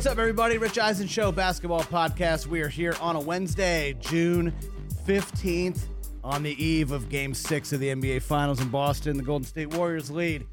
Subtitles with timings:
[0.00, 0.56] What's up, everybody?
[0.56, 2.46] Rich Eisen Show Basketball Podcast.
[2.46, 4.50] We are here on a Wednesday, June
[5.04, 5.82] 15th,
[6.24, 9.18] on the eve of game six of the NBA Finals in Boston.
[9.18, 10.46] The Golden State Warriors lead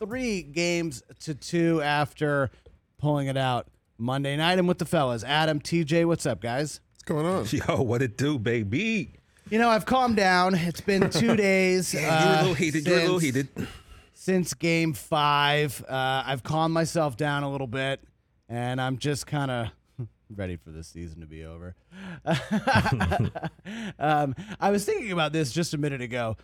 [0.00, 2.50] three games to two after
[2.98, 4.58] pulling it out Monday night.
[4.58, 6.80] And with the fellas, Adam, TJ, what's up, guys?
[6.94, 7.46] What's going on?
[7.52, 9.12] Yo, what it do, baby?
[9.48, 10.56] You know, I've calmed down.
[10.56, 11.94] It's been two days.
[11.94, 12.84] Yeah, you're a uh, little heated.
[12.84, 13.68] You're a little since- heated.
[14.14, 15.84] since game five.
[15.88, 18.00] Uh, I've calmed myself down a little bit,
[18.48, 19.68] and I'm just kind of
[20.34, 21.74] ready for this season to be over.
[23.98, 26.36] um, I was thinking about this just a minute ago.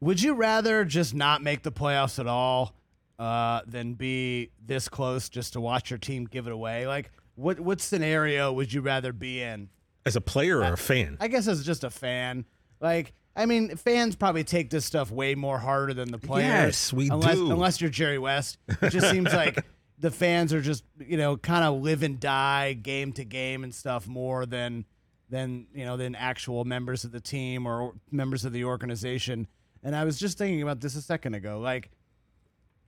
[0.00, 2.74] Would you rather just not make the playoffs at all
[3.18, 6.86] uh, than be this close just to watch your team give it away?
[6.86, 9.68] Like, what what scenario would you rather be in?
[10.06, 11.16] As a player or a fan?
[11.20, 12.44] I guess as just a fan.
[12.80, 16.46] Like, I mean, fans probably take this stuff way more harder than the players.
[16.46, 17.50] Yes, we unless, do.
[17.50, 19.64] Unless you're Jerry West, it just seems like
[20.04, 23.74] the fans are just you know kind of live and die game to game and
[23.74, 24.84] stuff more than
[25.30, 29.48] than you know than actual members of the team or members of the organization.
[29.82, 31.58] And I was just thinking about this a second ago.
[31.58, 31.90] Like,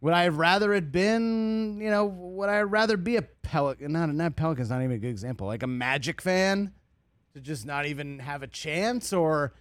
[0.03, 3.93] would I have rather it been you know would I rather be a Pelican?
[3.93, 5.47] Not not Pelican's not even a good example.
[5.47, 6.75] Like a Magic fan
[7.33, 9.55] to just not even have a chance or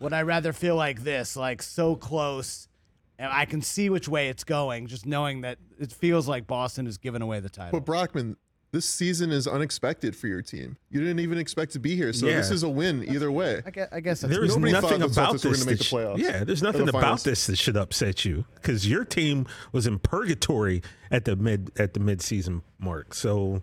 [0.00, 2.68] would I rather feel like this like so close
[3.18, 6.86] and I can see which way it's going just knowing that it feels like Boston
[6.86, 7.78] is giving away the title.
[7.78, 8.36] But Brockman,
[8.72, 10.78] this season is unexpected for your team.
[10.90, 13.60] You didn't even expect to be here, so this is a win either way.
[13.66, 15.42] I guess, I guess that's There is Nobody thought nothing the about this.
[15.44, 16.18] gonna make the playoffs.
[16.18, 17.22] yeah, there's nothing the about finals.
[17.24, 21.92] this that should upset you because your team was in purgatory at the mid at
[21.92, 23.12] the midseason mark.
[23.12, 23.62] So,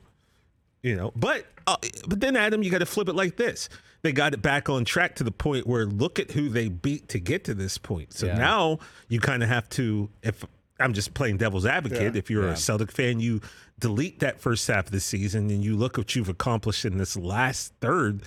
[0.84, 1.76] you know, but uh,
[2.08, 3.70] but then Adam, you got to flip it like this.
[4.02, 7.10] They got it back on track to the point where look at who they beat
[7.10, 8.14] to get to this point.
[8.14, 8.38] So Yeah.
[8.38, 8.80] now
[9.10, 10.46] you kind of have to if.
[10.82, 12.14] I'm just playing devil's advocate.
[12.14, 12.18] Yeah.
[12.20, 12.54] If you're Yeah.
[12.54, 13.42] a Celtic fan, you
[13.80, 16.98] delete that first half of the season and you look at what you've accomplished in
[16.98, 18.22] this last third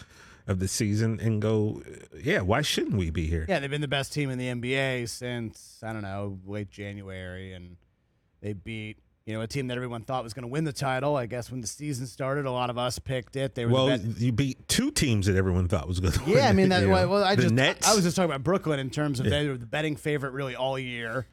[0.46, 1.82] of the season and go,
[2.22, 3.46] yeah, why shouldn't we be here?
[3.48, 7.54] Yeah, they've been the best team in the NBA since I don't know, late January
[7.54, 7.76] and
[8.42, 11.16] they beat you know, a team that everyone thought was going to win the title.
[11.16, 13.54] I guess when the season started, a lot of us picked it.
[13.54, 16.30] They were Well, the you beat two teams that everyone thought was going to win.
[16.38, 16.88] Yeah, I mean that.
[16.88, 17.86] Well, well, I the just Nets.
[17.88, 19.30] I was just talking about Brooklyn in terms of Yeah.
[19.38, 21.26] they were the betting favorite really all year,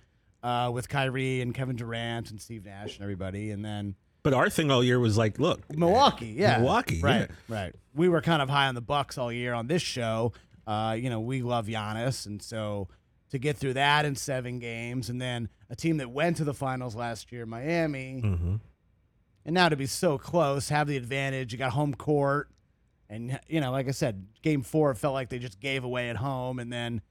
[0.43, 4.49] uh, with Kyrie and Kevin Durant and Steve Nash and everybody, and then but our
[4.49, 6.35] thing all year was like, look, Milwaukee.
[6.37, 7.55] Yeah, Milwaukee, Right, yeah.
[7.55, 7.75] right.
[7.95, 10.33] We were kind of high on the Bucks all year on this show.
[10.67, 12.89] Uh, you know, we love Giannis, and so
[13.31, 16.53] to get through that in seven games, and then a team that went to the
[16.53, 18.55] finals last year, Miami, hmm
[19.45, 21.51] and now to be so close, have the advantage.
[21.53, 22.49] You got home court,
[23.09, 26.17] and you know, like I said, game four felt like they just gave away at
[26.17, 27.01] home, and then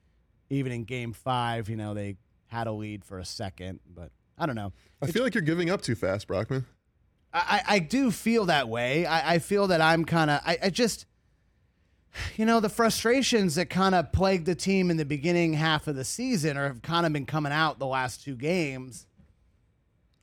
[0.50, 4.46] even in game five, you know, they had a lead for a second, but I
[4.46, 4.72] don't know.
[5.02, 6.66] I feel like you're giving up too fast, Brockman.
[7.32, 9.04] I, I I do feel that way.
[9.04, 11.06] I, I feel that I'm kind of, I, I just,
[12.36, 15.96] you know, the frustrations that kind of plagued the team in the beginning half of
[15.96, 19.06] the season or have kind of been coming out the last two games.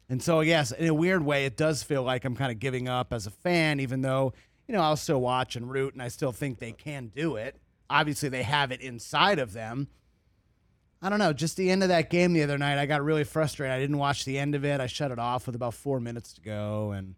[0.09, 2.87] And so, yes, in a weird way, it does feel like I'm kind of giving
[2.87, 4.33] up as a fan, even though,
[4.67, 7.57] you know, I'll still watch and root and I still think they can do it.
[7.89, 9.87] Obviously, they have it inside of them.
[11.01, 11.33] I don't know.
[11.33, 13.75] Just the end of that game the other night, I got really frustrated.
[13.75, 14.79] I didn't watch the end of it.
[14.79, 17.15] I shut it off with about four minutes to go, and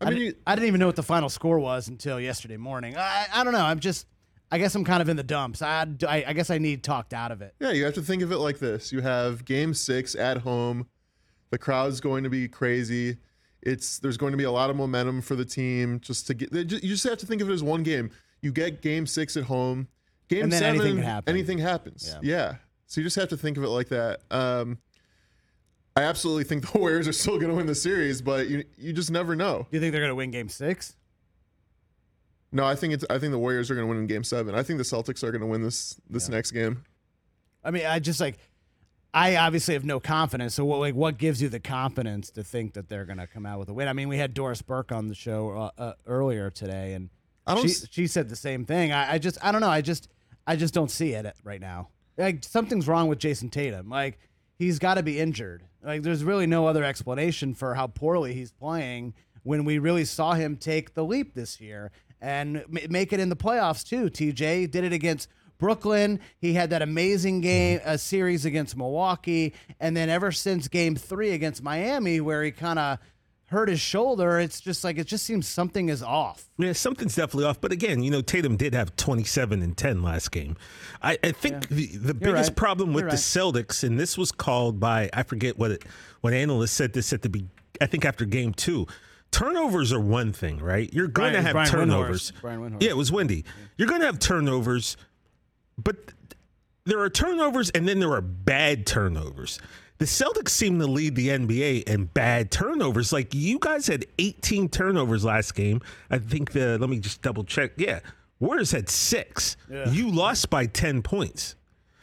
[0.00, 2.56] I I, mean, di- I didn't even know what the final score was until yesterday
[2.56, 2.96] morning.
[2.96, 3.64] I, I don't know.
[3.64, 4.06] I'm just.
[4.52, 5.62] I guess I'm kind of in the dumps.
[5.62, 7.54] I, I, I guess I need talked out of it.
[7.60, 10.88] yeah, you have to think of it like this: you have Game Six at home.
[11.50, 13.18] The crowd's going to be crazy.
[13.62, 16.00] It's there's going to be a lot of momentum for the team.
[16.00, 18.10] Just to get, you just have to think of it as one game.
[18.42, 19.86] You get Game Six at home.
[20.28, 22.08] Game And then Seven, anything anything happens.
[22.08, 22.20] Yeah.
[22.22, 22.54] Yeah.
[22.86, 24.22] So you just have to think of it like that.
[24.30, 24.78] Um,
[25.96, 28.92] I absolutely think the Warriors are still going to win the series, but you you
[28.92, 29.66] just never know.
[29.70, 30.96] Do you think they're going to win Game Six?
[32.52, 34.54] No, I think it's I think the Warriors are going to win in Game Seven.
[34.54, 36.34] I think the Celtics are going to win this this Yeah.
[36.36, 36.84] next game.
[37.62, 38.38] I mean, I just like,
[39.12, 40.54] I obviously have no confidence.
[40.54, 43.44] So, what, like, what gives you the confidence to think that they're going to come
[43.44, 43.86] out with a win?
[43.86, 47.10] I mean, we had Doris Burke on the show uh, uh, earlier today, and
[47.46, 48.92] I don't she s- she said the same thing.
[48.92, 49.68] I, I just, I don't know.
[49.68, 50.08] I just,
[50.46, 51.88] I just don't see it right now.
[52.16, 53.90] Like, something's wrong with Jayson Tatum.
[53.90, 54.18] Like,
[54.58, 55.64] he's got to be injured.
[55.82, 60.34] Like, there's really no other explanation for how poorly he's playing when we really saw
[60.34, 61.90] him take the leap this year
[62.20, 64.10] and ma- make it in the playoffs too.
[64.10, 65.28] TJ did it against
[65.58, 66.20] Brooklyn.
[66.38, 71.32] He had that amazing game, a series against Milwaukee, and then ever since Game Three
[71.32, 72.98] against Miami, where he kind of
[73.50, 76.48] hurt his shoulder, it's just like it just seems something is off.
[76.56, 77.60] Yeah, something's definitely off.
[77.60, 80.56] But again, you know, Tatum did have 27 and 10 last game.
[81.02, 82.56] I, I think the, the biggest right.
[82.56, 83.66] problem with You're the right.
[83.66, 85.84] Celtics, and this was called by I forget what it,
[86.20, 87.46] what analyst said this at the be,
[87.80, 88.86] I think after game two.
[89.32, 90.92] Turnovers are one thing, right?
[90.92, 92.32] You're going to have Brian turnovers.
[92.32, 92.40] Windhorst.
[92.40, 92.82] Brian Windhorst.
[92.82, 93.44] Yeah, it was windy.
[93.76, 94.96] You're going to have turnovers,
[95.78, 95.96] but
[96.84, 99.60] there are turnovers and then there are bad turnovers.
[100.00, 103.12] The Celtics seem to lead the NBA in bad turnovers.
[103.12, 105.82] Like you guys had 18 turnovers last game.
[106.10, 107.72] I think the let me just double check.
[107.76, 108.00] Yeah.
[108.38, 109.58] Warriors had six.
[109.68, 111.54] You lost by 10 points.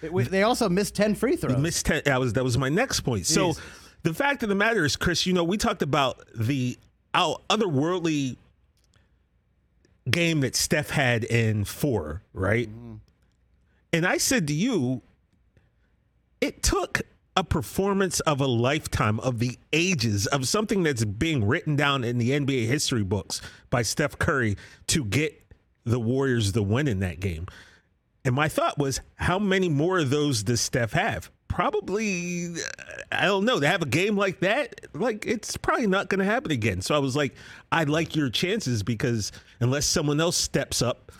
[0.01, 1.55] They, they also missed ten free throws.
[1.55, 2.03] You missed 10.
[2.05, 3.25] That was that was my next point.
[3.25, 3.53] So
[4.03, 6.77] the fact of the matter is, Chris, you know, we talked about the
[7.15, 8.37] out otherworldly
[10.07, 12.69] game that Steph had in four, right?
[12.69, 12.95] Mm-hmm.
[13.91, 15.01] And I said to you,
[16.41, 17.01] it took
[17.37, 22.17] a performance of a lifetime of the ages of something that's being written down in
[22.17, 24.57] the NBA history books by Steph Curry
[24.87, 25.39] to get
[25.85, 27.45] the Warriors the win in that game.
[28.25, 31.29] And my thought was, how many more of those does Steph have?
[31.47, 32.55] Probably,
[33.11, 33.59] I don't know.
[33.59, 36.81] To have a game like that, like it's probably not going to happen again.
[36.81, 37.35] So I was like,
[37.71, 41.11] I like your chances because unless someone else steps up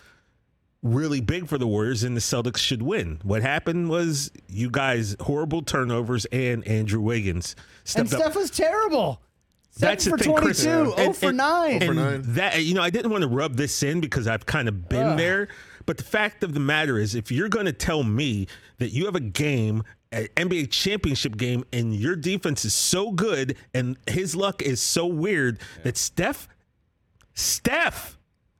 [0.94, 3.19] really big for the Warriors, and the Celtics should win.
[3.24, 7.56] What happened was you guys horrible turnovers and Andrew Wiggins
[7.95, 8.22] and stepped up.
[8.22, 9.22] Steph was terrible.
[9.72, 10.63] Seven That's the for thing, Chris.
[10.63, 11.84] 22, And- oh for and- 9.
[11.84, 12.22] And nine.
[12.34, 15.18] that you know, I didn't want to rub this in because I've kind of been
[15.18, 15.50] there.
[15.86, 18.48] But the fact of the matter is, if you're going to tell me
[18.80, 23.56] that you have a game, an NBA championship game, and your defense is so good
[23.74, 26.48] and his luck is so weird that Steph,
[27.33, 28.18] Steph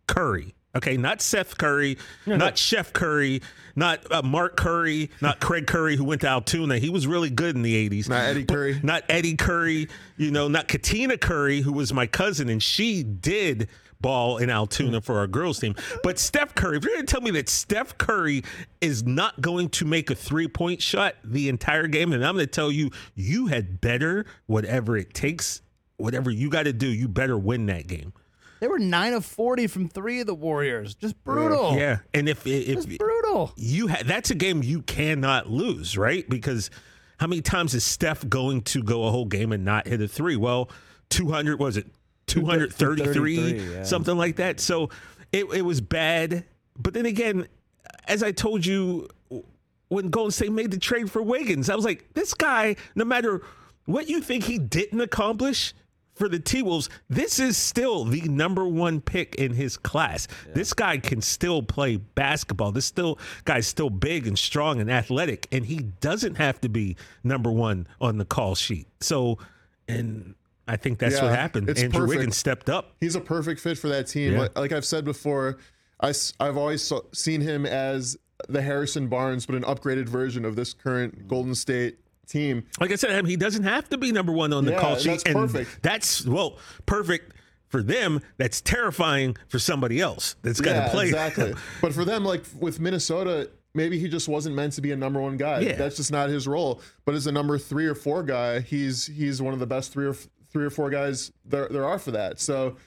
[0.07, 0.53] Curry.
[0.75, 1.97] Okay, not Seth Curry,
[2.27, 3.41] not Chef Curry,
[3.75, 6.77] not uh, Mark Curry, not Craig Curry, who went to Altoona.
[6.77, 8.07] He was really good in the 80s.
[8.09, 8.79] Not Eddie Curry.
[8.83, 9.87] not Eddie Curry,
[10.17, 13.69] you know, not Katina Curry, who was my cousin, and she did
[13.99, 15.73] ball in Altoona for our girls team.
[16.03, 18.43] But Steph Curry, if you're going to tell me that Steph Curry
[18.79, 22.45] is not going to make a three point shot the entire game, then I'm going
[22.45, 25.61] to tell you, you had better, whatever it takes,
[25.95, 28.13] whatever you got to do, you better win that game.
[28.59, 30.95] They were 9 of 40 from three of the Warriors.
[30.95, 31.75] Just brutal.
[31.75, 32.00] Yeah.
[32.13, 33.54] And if, if, Just brutal.
[33.56, 36.27] you ha- that's a game you cannot lose, right?
[36.30, 36.69] Because
[37.18, 40.07] how many times is Steph going to go a whole game and not hit a
[40.07, 40.36] three?
[40.36, 40.69] Well,
[41.09, 41.88] 200 was it
[42.27, 43.83] 233 233, yeah.
[43.83, 44.59] something like that.
[44.59, 44.89] So
[45.31, 46.45] it it was bad,
[46.77, 47.48] but then again,
[48.07, 49.07] as I told you
[49.89, 53.42] when Golden State made the trade for Wiggins, I was like, this guy, no matter
[53.86, 55.73] what you think he didn't accomplish
[56.18, 60.28] for the T Wolves, this is still the number one pick in his class.
[60.54, 62.71] This guy can still play basketball.
[62.71, 66.95] This still guy's still big and strong and athletic, and he doesn't have to be
[67.24, 68.88] number one on the call sheet.
[69.00, 69.38] So,
[69.88, 70.36] and
[70.68, 71.69] I think that's what happened.
[71.69, 72.18] it's Andrew perfect.
[72.18, 72.95] Wiggins stepped up.
[73.00, 74.33] He's a perfect fit for that team.
[74.33, 74.47] Yeah.
[74.56, 75.57] Like, I've said before,
[76.02, 78.18] I, have always saw, seen him as
[78.50, 82.65] the Harrison Barnes, but an upgraded version of this current Golden State team.
[82.79, 85.09] Like I said, he doesn't have to be number one on the Yeah, call sheet.
[85.09, 85.81] that's and perfect.
[85.81, 87.33] That's well, perfect
[87.69, 88.21] for them.
[88.37, 91.05] That's terrifying for somebody else that's got to yeah, play.
[91.05, 91.53] exactly.
[91.81, 95.19] but for them, like with Minnesota, maybe he just wasn't meant to be a number
[95.21, 95.59] one guy.
[95.61, 95.75] Yeah.
[95.75, 96.81] That's just not his role.
[97.05, 100.07] But as a number three or four guy, he's he's one of the best three
[100.07, 100.15] or
[100.51, 102.39] three or four guys there there are for that.
[102.39, 102.77] So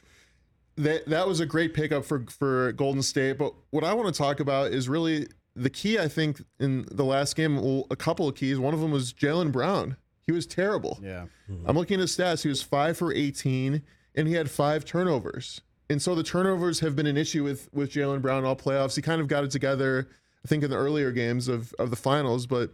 [0.76, 3.38] that that was a great pickup for for Golden State.
[3.38, 5.26] But what I want to talk about is really
[5.60, 5.98] the key.
[5.98, 8.58] I think in the last game, well, a couple of keys.
[8.58, 9.96] One of them was Jaylen Brown.
[10.26, 10.98] He was terrible.
[11.02, 11.26] Yeah.
[11.50, 11.68] Mm-hmm.
[11.68, 12.42] I'm looking at his stats.
[12.42, 13.82] He was five for 18,
[14.14, 15.60] and he had five turnovers.
[15.88, 18.96] And so the turnovers have been an issue with with Jaylen Brown all playoffs.
[18.96, 20.08] He kind of got it together,
[20.44, 22.72] I think, in the earlier games of of the finals, but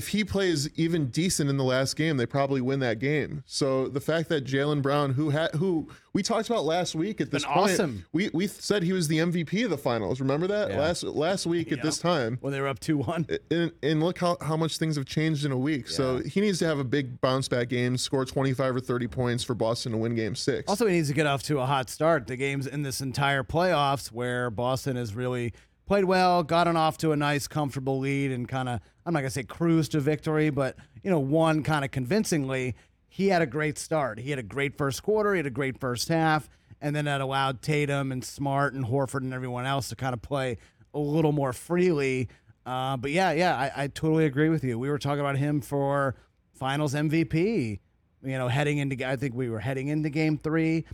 [0.00, 3.42] if he plays even decent in the last game, they probably win that game.
[3.44, 7.30] So the fact that Jaylen Brown, who had who we talked about last week at
[7.30, 8.06] this been point, awesome.
[8.10, 10.18] we we said he was the MVP of the finals.
[10.18, 10.78] Remember that Yeah.
[10.80, 12.38] last last week at this time.
[12.40, 13.26] when they were up two one.
[13.50, 15.86] And, and look how, how much things have changed in a week.
[15.88, 19.44] So he needs to have a big bounce back game, score 25 or 30 points
[19.44, 20.64] for Boston to win game six.
[20.66, 22.26] Also, he needs to get off to a hot start.
[22.26, 25.52] The games in this entire playoffs where Boston has really
[25.90, 29.28] played well, gotten off to a nice, comfortable lead, and kind of, I'm not going
[29.30, 32.76] to say cruise to victory, but, you know, won kind of convincingly.
[33.08, 34.20] He had a great start.
[34.20, 36.48] He had a great first quarter, he had a great first half,
[36.80, 40.22] and then that allowed Tatum and Smart and Horford and everyone else to kind of
[40.22, 40.58] play
[40.94, 42.28] a little more freely.
[42.64, 44.78] Uh, but yeah, yeah, I, I totally agree with you.
[44.78, 46.14] We were talking about him for
[46.54, 47.80] finals MVP
[48.22, 50.84] you know, heading into, I think we were heading into game three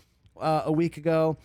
[0.41, 1.37] uh, a week ago,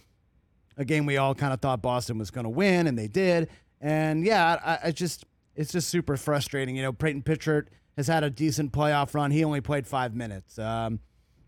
[0.77, 3.49] a game we all kind of thought Boston was going to win, and they did.
[3.79, 5.25] And yeah, I, I just,
[5.55, 6.75] it's just super frustrating.
[6.75, 9.31] You know, Payton Pritchard has had a decent playoff run.
[9.31, 10.57] He only played five minutes.
[10.57, 10.99] Um,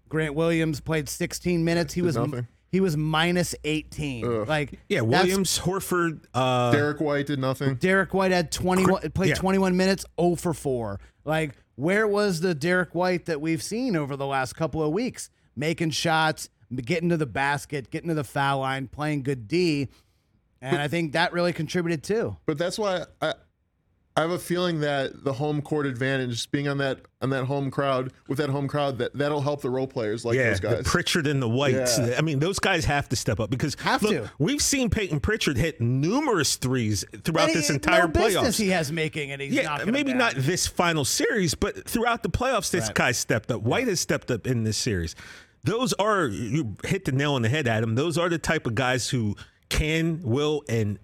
[0.09, 1.93] Grant Williams played 16 minutes.
[1.93, 2.47] He was nothing.
[2.71, 4.45] he was minus 18.
[4.45, 7.75] Like Yeah, Williams, Horford, uh, Derrick White did nothing.
[7.75, 9.35] Derrick White had 21 played yeah.
[9.35, 10.99] 21 minutes, 0 for 4.
[11.25, 15.29] Like where was the Derrick White that we've seen over the last couple of weeks?
[15.55, 16.49] Making shots,
[16.81, 19.89] getting to the basket, getting to the foul line, playing good D.
[20.61, 22.37] And I think that really contributed too.
[22.45, 23.33] But that's why I
[24.15, 27.71] I have a feeling that the home court advantage, being on that on that home
[27.71, 30.67] crowd with that home crowd, that that'll help the role players like yeah, those the
[30.67, 30.83] guys.
[30.85, 31.97] Pritchard and the Whites.
[31.97, 32.15] Yeah.
[32.17, 34.31] I mean, those guys have to step up because Have look, to.
[34.37, 38.59] we've seen Payton Pritchard hit numerous threes throughout And this entire no business playoffs.
[38.63, 40.19] he has making and he's yeah, maybe down.
[40.19, 42.95] not this final series, but throughout the playoffs, this Right.
[42.95, 43.63] guy stepped up.
[43.63, 45.15] White has stepped up in this series.
[45.63, 47.95] Those are you hit the nail on the head, Adam.
[47.95, 49.35] Those are the type of guys who
[49.69, 50.99] can, will, and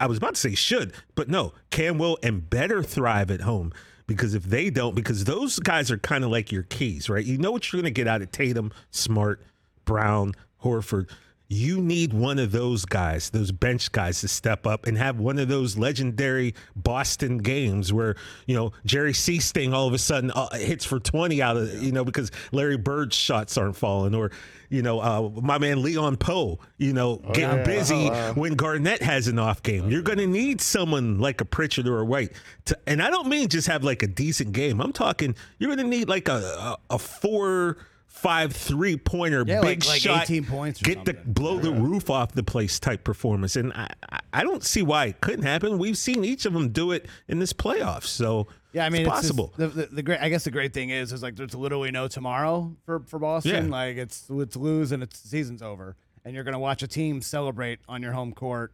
[0.00, 3.72] I was about to say should, but no, can, will, and better thrive at home.
[4.06, 7.24] Because if they don't, because those guys are kind of like your keys, right?
[7.24, 9.44] You know what you're going to get out of Tatum, Smart,
[9.84, 10.32] Brown,
[10.64, 11.10] Horford.
[11.50, 15.38] You need one of those guys, those bench guys, to step up and have one
[15.38, 20.54] of those legendary Boston games where you know Jerry Sichting all of a sudden uh,
[20.58, 24.30] hits for twenty out of you know because Larry Bird's shots aren't falling, or
[24.68, 27.64] you know uh, my man Leon Powe, you know getting yeah.
[27.64, 28.32] busy Oh, wow.
[28.34, 29.88] when Garnett has an off game.
[29.88, 32.32] You're going to need someone like a Pritchard or a White
[32.66, 34.82] to, and I don't mean just have like a decent game.
[34.82, 37.78] I'm talking you're going to need like a a, a four.
[38.08, 41.32] Five three pointer, Yeah, big like- like shot, 18 points get the something.
[41.34, 43.86] blow the roof off the place type performance, and I,
[44.32, 45.78] I- don't see why it couldn't happen.
[45.78, 49.08] We've seen each of them do it in this playoffs, so Yeah, I mean, it's
[49.18, 49.52] it's just- possible.
[49.56, 52.08] the, the, the great, I guess, the great thing is, is like there's literally no
[52.08, 53.66] tomorrow for for Boston.
[53.66, 53.70] Yeah.
[53.70, 57.78] Like it's it's lose and it's season's over, and you're gonna watch a team celebrate
[57.88, 58.72] on your home court.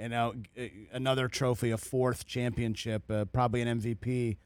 [0.00, 0.34] You know,
[0.92, 4.36] another trophy, a fourth championship, uh, probably an MVP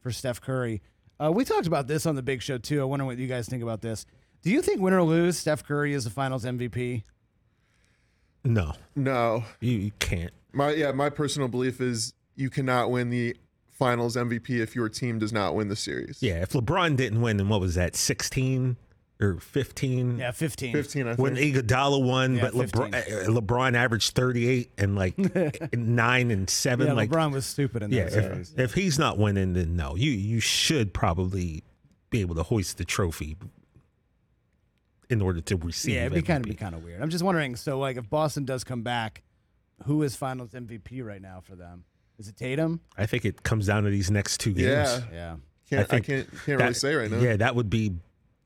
[0.00, 0.82] for Steph Curry.
[1.22, 2.80] Uh, we talked about this on the Big Show too.
[2.80, 4.06] I wonder what you guys think about this.
[4.42, 7.02] Do you think win or lose, Steph Curry is the Finals MVP?
[8.42, 10.32] no, no, you, you can't.
[10.52, 13.36] my yeah, my personal belief is you cannot win the
[13.68, 16.22] Finals MVP if your team does not win the series.
[16.22, 18.76] Yeah, if LeBron didn't win, then what was that, 16
[19.20, 20.18] or 15?
[20.18, 20.72] Yeah, 15.
[20.72, 21.18] 15, I think.
[21.18, 25.16] When Iguodala won, Yeah, but LeBron, uh, LeBron averaged 38 and like
[25.74, 26.86] nine and seven.
[26.88, 28.52] Yeah, like, LeBron was stupid in that yeah, series.
[28.52, 29.94] if, if he's not winning, then no.
[29.96, 31.62] You you should probably
[32.10, 33.36] be able to hoist the trophy
[35.08, 35.94] in order to receive.
[35.94, 36.54] Yeah, it'd be kind of MVP.
[36.54, 37.02] be kind of weird.
[37.02, 37.56] I'm just wondering.
[37.56, 39.22] So, like, if Boston does come back,
[39.84, 41.84] who is Finals MVP right now for them?
[42.18, 42.80] Is it Tatum?
[42.96, 44.66] I think it comes down to these next two games.
[44.66, 45.00] Yeah.
[45.12, 45.36] Yeah.
[45.68, 47.18] Can't, I, think can't can't really that- say right now.
[47.18, 47.92] Yeah, that would be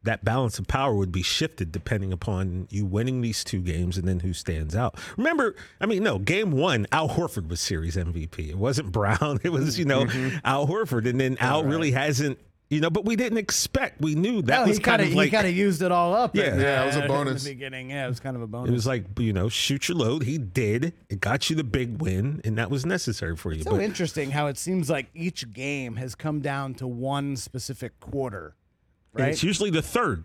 [0.04, 4.06] that balance of power would be shifted depending upon you winning these two games and
[4.06, 4.98] then who stands out.
[5.16, 8.48] Remember, I mean, no, game one, Al Horford was series MVP.
[8.50, 9.40] It wasn't Brown.
[9.42, 10.36] It was, you know, Mm-hmm.
[10.44, 11.08] Al Horford.
[11.08, 12.38] And then Al really hasn't,
[12.70, 14.00] you know, but we didn't expect.
[14.00, 15.92] We knew that No, was he kind kinda, of like he kind of used it
[15.92, 16.34] all up.
[16.34, 16.54] Yeah.
[16.54, 17.42] in, Yeah, it was a bonus.
[17.44, 17.90] in the beginning.
[17.90, 18.68] Yeah, it was kind of a bonus.
[18.70, 20.24] it was like, you know, shoot your load.
[20.24, 20.92] He did.
[21.08, 23.62] It got you the big win, and that was necessary for you.
[23.62, 27.98] so but interesting how it seems like each game has come down to one specific
[28.00, 28.54] quarter,
[29.14, 29.32] and right?
[29.32, 30.24] it's usually the third.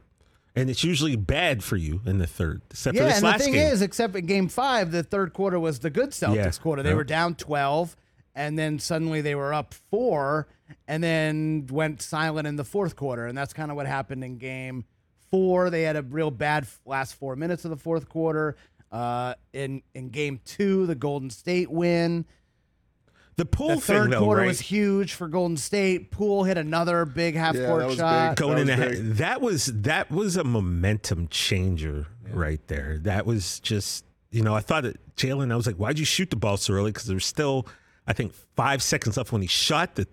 [0.56, 3.44] And it's usually bad for you in the third, except for Yeah, this and the
[3.44, 3.72] thing game.
[3.72, 6.52] is, except in Game Five, the third quarter was the good Celtics Yeah.
[6.62, 6.82] quarter.
[6.84, 6.96] They Yeah.
[6.96, 7.96] were down twelve,
[8.36, 10.48] and then suddenly they were up four,
[10.88, 14.38] and then went silent in the fourth quarter, and that's kind of what happened in
[14.38, 14.86] Game
[15.30, 15.70] Four.
[15.70, 18.56] They had a real bad last four minutes of the fourth quarter.
[18.92, 22.26] Uh, in in Game Two, the Golden State win.
[23.40, 24.48] The pool The third thing, though, quarter right?
[24.48, 26.12] was huge for Golden State.
[26.12, 28.36] Poole hit another big half Yeah, court shot.
[28.36, 28.38] big.
[28.38, 29.16] going That in was the big.
[29.16, 32.98] that was that was a momentum changer right there.
[33.00, 35.54] That was just you know I thought that Jaylen.
[35.54, 36.92] I was like, why'd you shoot the ball so early?
[36.92, 37.66] Because there was still
[38.06, 40.06] I think five seconds left when he shot the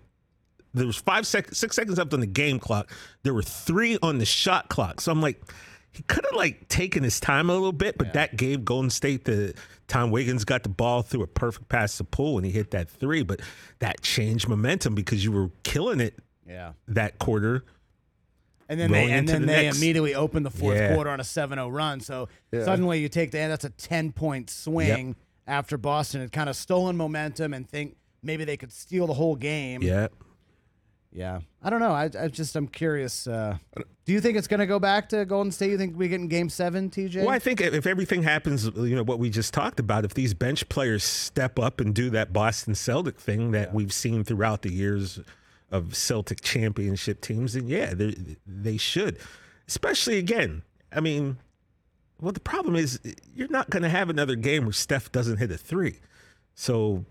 [0.73, 2.89] there was five sec- six seconds left on the game clock.
[3.23, 5.01] There were three on the shot clock.
[5.01, 5.41] So I'm like,
[5.97, 9.25] he could have like taken his time a little bit, but that gave Golden State
[9.25, 9.53] the
[9.87, 12.89] time Wiggins got the ball through a perfect pass to Poole and he hit that
[12.89, 13.23] three.
[13.23, 13.41] But
[13.79, 16.73] that changed momentum because you were killing it Yeah.
[16.87, 17.63] that quarter.
[18.69, 19.77] And then they and then the they next.
[19.77, 20.93] immediately opened the fourth Yeah.
[20.93, 21.99] quarter on a 7-0 run.
[22.01, 22.65] So Yeah.
[22.65, 25.15] suddenly you take the that's a 10 point swing
[25.47, 29.35] after Boston had kind of stolen momentum and think maybe they could steal the whole
[29.37, 29.81] game.
[29.81, 30.09] Yeah.
[31.17, 31.39] Yeah.
[31.63, 31.93] I don't know.
[31.93, 33.25] I, I just I'm curious.
[33.25, 33.57] Uh,
[34.05, 35.71] do you think it's going to go back to Golden State?
[35.71, 37.23] You think we get in Game Seven, TJ?
[37.23, 40.35] Well, I think if everything happens, you know, what we just talked about, if these
[40.35, 44.71] bench players step up and do that Boston Celtic thing that we've seen throughout the
[44.71, 45.19] years
[45.71, 49.17] of Celtic championship teams, then yeah, they they should.
[49.67, 51.37] Especially again, I mean,
[52.21, 52.99] well, the problem is
[53.35, 55.99] you're not going to have another game where Steph doesn't hit a three.
[56.53, 57.05] So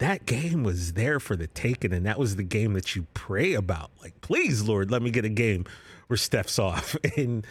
[0.00, 3.54] that game was there for the taking, and that was the game that you pray
[3.54, 3.90] about.
[4.02, 5.64] Like, please, Lord, let me get a game
[6.08, 6.96] where Steph's off.
[7.16, 7.46] And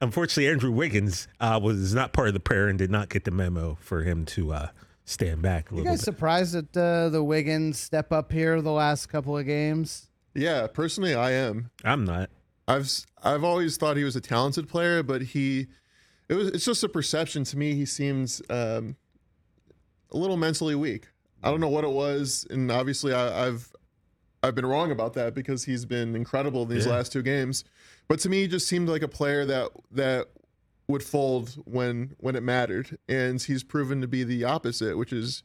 [0.00, 3.30] unfortunately, Andrew Wiggins uh, was not part of the prayer and did not get the
[3.30, 4.68] memo for him to uh,
[5.04, 6.04] stand back a you little guys bit.
[6.04, 10.08] surprised at uh, the Wiggins step up here the last couple of games?
[10.34, 11.70] Yeah, personally, I am.
[11.84, 12.28] I'm not.
[12.66, 15.68] I've s- I've always thought he was a talented player, but he
[16.28, 17.74] it was it's just a perception to me.
[17.74, 18.96] He seems um,
[20.10, 21.06] a little mentally weak.
[21.44, 23.70] I don't know what it was, and obviously I, I've
[24.42, 26.92] I've been wrong about that because he's been incredible in these Yeah.
[26.92, 27.64] last two games.
[28.08, 30.28] But to me, he just seemed like a player that that
[30.88, 35.42] would fold when when it mattered, and he's proven to be the opposite, which is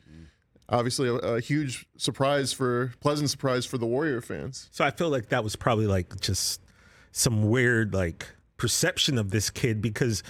[0.70, 4.70] obviously a, a huge surprise for pleasant surprise for the Warrior fans.
[4.72, 6.62] So I feel like that was probably like just
[7.12, 8.28] some weird like
[8.58, 10.22] perception of this kid because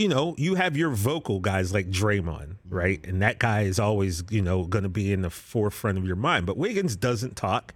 [0.00, 2.74] you know, you have your vocal guys like Draymond, mm-hmm.
[2.74, 3.06] right?
[3.06, 6.16] And that guy is always, you know, going to be in the forefront of your
[6.16, 6.46] mind.
[6.46, 7.74] But Wiggins doesn't talk.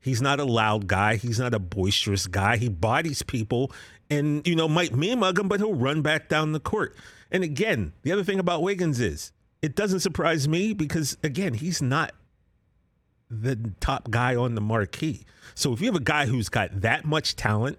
[0.00, 1.14] He's not a loud guy.
[1.14, 2.56] He's not a boisterous guy.
[2.56, 3.70] He bodies people
[4.10, 6.96] and, you know, might me mug him, but he'll run back down the court.
[7.30, 9.30] And again, the other thing about Wiggins is
[9.62, 12.12] it doesn't surprise me because, again, he's not
[13.30, 15.24] the top guy on the marquee.
[15.54, 17.78] So if you have a guy who's got that much talent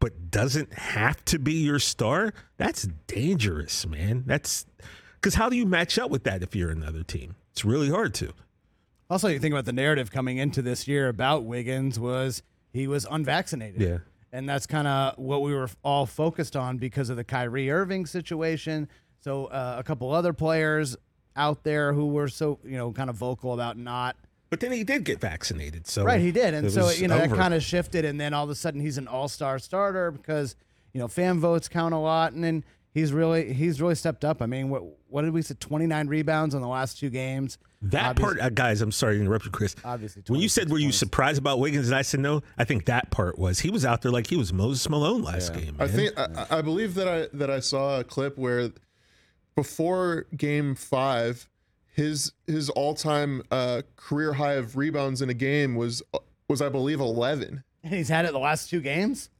[0.00, 4.24] but doesn't have to be your star, that's dangerous, man.
[4.26, 4.66] That's
[5.14, 7.34] because how do you match up with that if you're another team?
[7.52, 8.32] It's really hard to.
[9.10, 13.06] Also, you think about the narrative coming into this year about Wiggins was he was
[13.10, 13.80] unvaccinated.
[13.80, 13.98] Yeah.
[14.30, 18.04] And that's kind of what we were all focused on because of the Kyrie Irving
[18.04, 18.88] situation.
[19.20, 20.96] So uh, a couple other players
[21.34, 24.16] out there who were so, you know, kind of vocal about not
[24.50, 27.08] But then he did get vaccinated, so Right, he did, and it so was you
[27.08, 30.10] know that kind of shifted, and then all of a sudden he's an all-star starter
[30.10, 30.56] because
[30.92, 34.40] you know fan votes count a lot, and then he's really he's really stepped up.
[34.40, 35.54] I mean, what what did we say?
[35.60, 37.58] Twenty nine rebounds in the last two games.
[37.80, 39.76] That Obvious- part, uh, guys, I'm sorry to interrupt you, Chris.
[39.84, 42.42] Obviously, when you said were you surprised about Wiggins, and I said no.
[42.56, 45.54] I think that part was he was out there like he was Moses Malone last
[45.54, 45.76] game.
[45.78, 48.70] I think I, I believe that I that I saw a clip where
[49.54, 51.48] before game five,
[51.98, 56.00] his his all time uh, career high of rebounds in a game was
[56.48, 57.64] was I believe eleven.
[57.82, 59.30] And he's had it the last two games.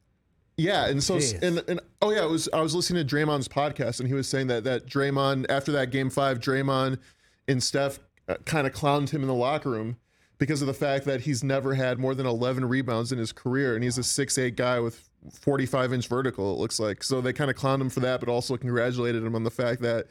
[0.57, 1.41] Yeah, and so Jeez.
[1.41, 4.27] and, and oh yeah, it was I was listening to Draymond's podcast and he was
[4.27, 6.99] saying that that Draymond after that game five, Draymond
[7.47, 9.95] and Steph uh, kind of clowned him in the locker room
[10.37, 13.75] because of the fact that he's never had more than 11 rebounds in his career
[13.75, 17.33] and he's a six eight guy with 45 inch vertical it looks like so they
[17.33, 20.07] kind of clowned him for that but also congratulated him on the fact that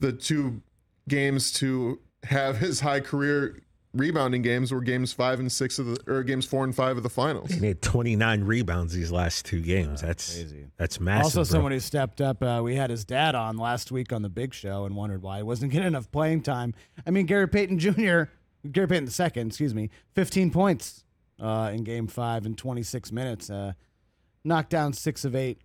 [0.00, 0.60] the two
[1.08, 3.60] games to have his high career
[3.92, 7.04] rebounding games were games five and six of the or games four and five of
[7.04, 10.00] the finals he had 29 rebounds these last two games.
[10.00, 10.66] That's crazy.
[10.76, 11.24] That's massive.
[11.24, 11.44] also, bro.
[11.44, 12.42] someone who stepped up.
[12.42, 15.36] Uh, we had his dad on last week on the Big Show and wondered why
[15.38, 16.74] he wasn't getting enough playing time.
[17.06, 18.24] I mean, Gary Payton Jr.
[18.70, 21.04] Gary Payton II, excuse me, 15 points
[21.38, 23.48] uh, in Game Five in 26 minutes.
[23.50, 23.74] Uh,
[24.42, 25.60] knocked down six of eight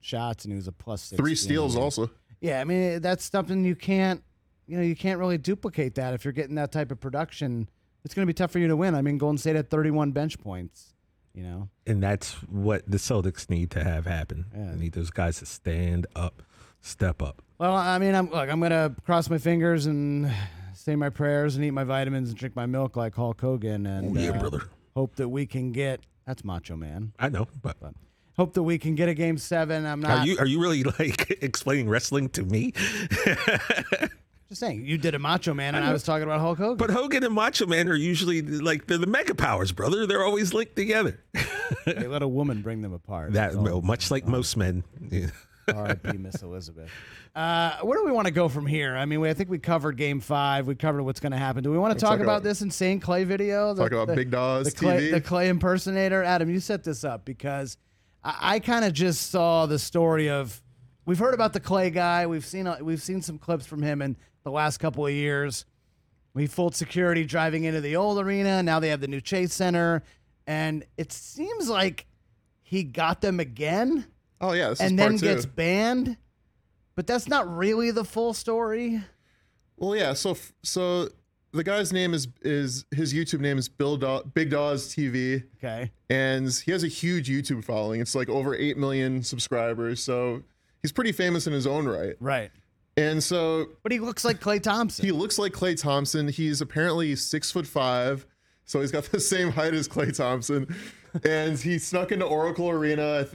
[0.00, 1.18] shots, and he was a plus six.
[1.18, 4.22] three steals also Yeah, I mean that's something you can't,
[4.66, 7.68] you know, you can't really duplicate that if you're getting that type of production.
[8.04, 8.94] It's going to be tough for you to win.
[8.94, 10.92] I mean, Golden State had 31 bench points.
[11.34, 14.44] You know, and that's what the Celtics need to have happen.
[14.54, 14.70] Yeah.
[14.70, 16.44] They need those guys to stand up,
[16.80, 17.42] step up.
[17.58, 18.48] Well, I mean, I'm look.
[18.48, 20.30] I'm gonna cross my fingers and
[20.74, 24.16] say my prayers and eat my vitamins and drink my milk like Hulk Hogan and
[24.16, 24.62] Oh, yeah, uh, brother.
[24.94, 26.02] hope that we can get.
[26.24, 27.12] That's Macho Man.
[27.18, 27.94] I know, but But
[28.36, 29.86] hope that we can get a game seven.
[29.86, 32.74] I'm not are you are you really like explaining wrestling to me?
[34.48, 34.84] just saying.
[34.84, 36.76] You did a Macho Man, and I was talking about Hulk Hogan.
[36.76, 40.06] But Hogan and Macho Man are usually like they're the mega powers, brother.
[40.06, 41.20] They're always linked together.
[41.86, 43.32] they let a woman bring them apart.
[43.32, 44.84] That well, much like most men.
[45.10, 45.28] Yeah.
[45.74, 46.18] R.I.P.
[46.18, 46.90] Miss Elizabeth.
[47.34, 48.94] Uh, where do we want to go from here?
[48.94, 50.66] I mean, we, I think we covered Game Five.
[50.66, 51.64] We covered what's going to happen.
[51.64, 53.74] Do we want to talk, talk about, about- this insane Klay video?
[53.74, 55.10] Talk about Big Daws the Klay, TV?
[55.12, 56.22] the Klay impersonator.
[56.22, 57.76] Adam, you set this up because
[58.22, 60.60] I, I kind of just saw the story of.
[61.06, 62.26] We've heard about the Klay guy.
[62.26, 65.64] We've seen uh, we've seen some clips from him in the last couple of years.
[66.34, 68.62] We fooled security driving into the old arena.
[68.62, 70.02] Now they have the new Chase Center,
[70.46, 72.06] and it seems like
[72.62, 74.06] he got them again
[74.40, 75.26] Oh yeah, and then two.
[75.26, 76.16] gets banned.
[76.96, 79.00] But that's not really the full story.
[79.76, 80.12] Well, yeah.
[80.12, 81.08] So, so
[81.52, 85.90] the guy's name is is his YouTube name is Bill Daw- Big Daws TV, Okay.
[86.10, 88.00] and he has a huge YouTube following.
[88.00, 90.02] It's like over eight million subscribers.
[90.02, 90.42] So
[90.82, 92.14] he's pretty famous in his own right.
[92.20, 92.50] Right.
[92.96, 95.04] And so But he looks like Klay Thompson.
[95.04, 96.28] he looks like Klay Thompson.
[96.28, 98.26] He's apparently six foot five,
[98.64, 100.74] so he's got the same height as Klay Thompson.
[101.24, 103.26] and he snuck into Oracle Arena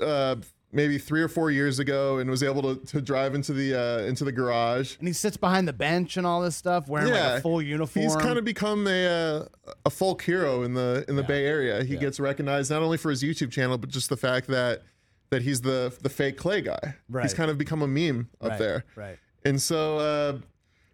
[0.00, 0.36] uh,
[0.72, 3.98] maybe three or four years ago and was able to, to drive into the uh,
[4.04, 4.96] into the garage.
[4.98, 8.02] and he sits behind the bench and all this stuff, wearing like a full uniform.
[8.04, 11.82] He's kind of become a uh, a folk hero in the in the Bay Area.
[11.82, 14.82] He gets recognized not only for his YouTube channel, but just the fact that
[15.30, 16.94] that he's the the fake Klay guy.
[17.22, 18.84] He's kind of become a meme up Right, there.
[18.96, 19.18] right.
[19.44, 20.38] And so uh,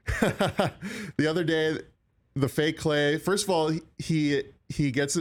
[1.16, 1.78] the other day,
[2.34, 3.20] the fake Klay.
[3.20, 5.18] First of all, he he, gets.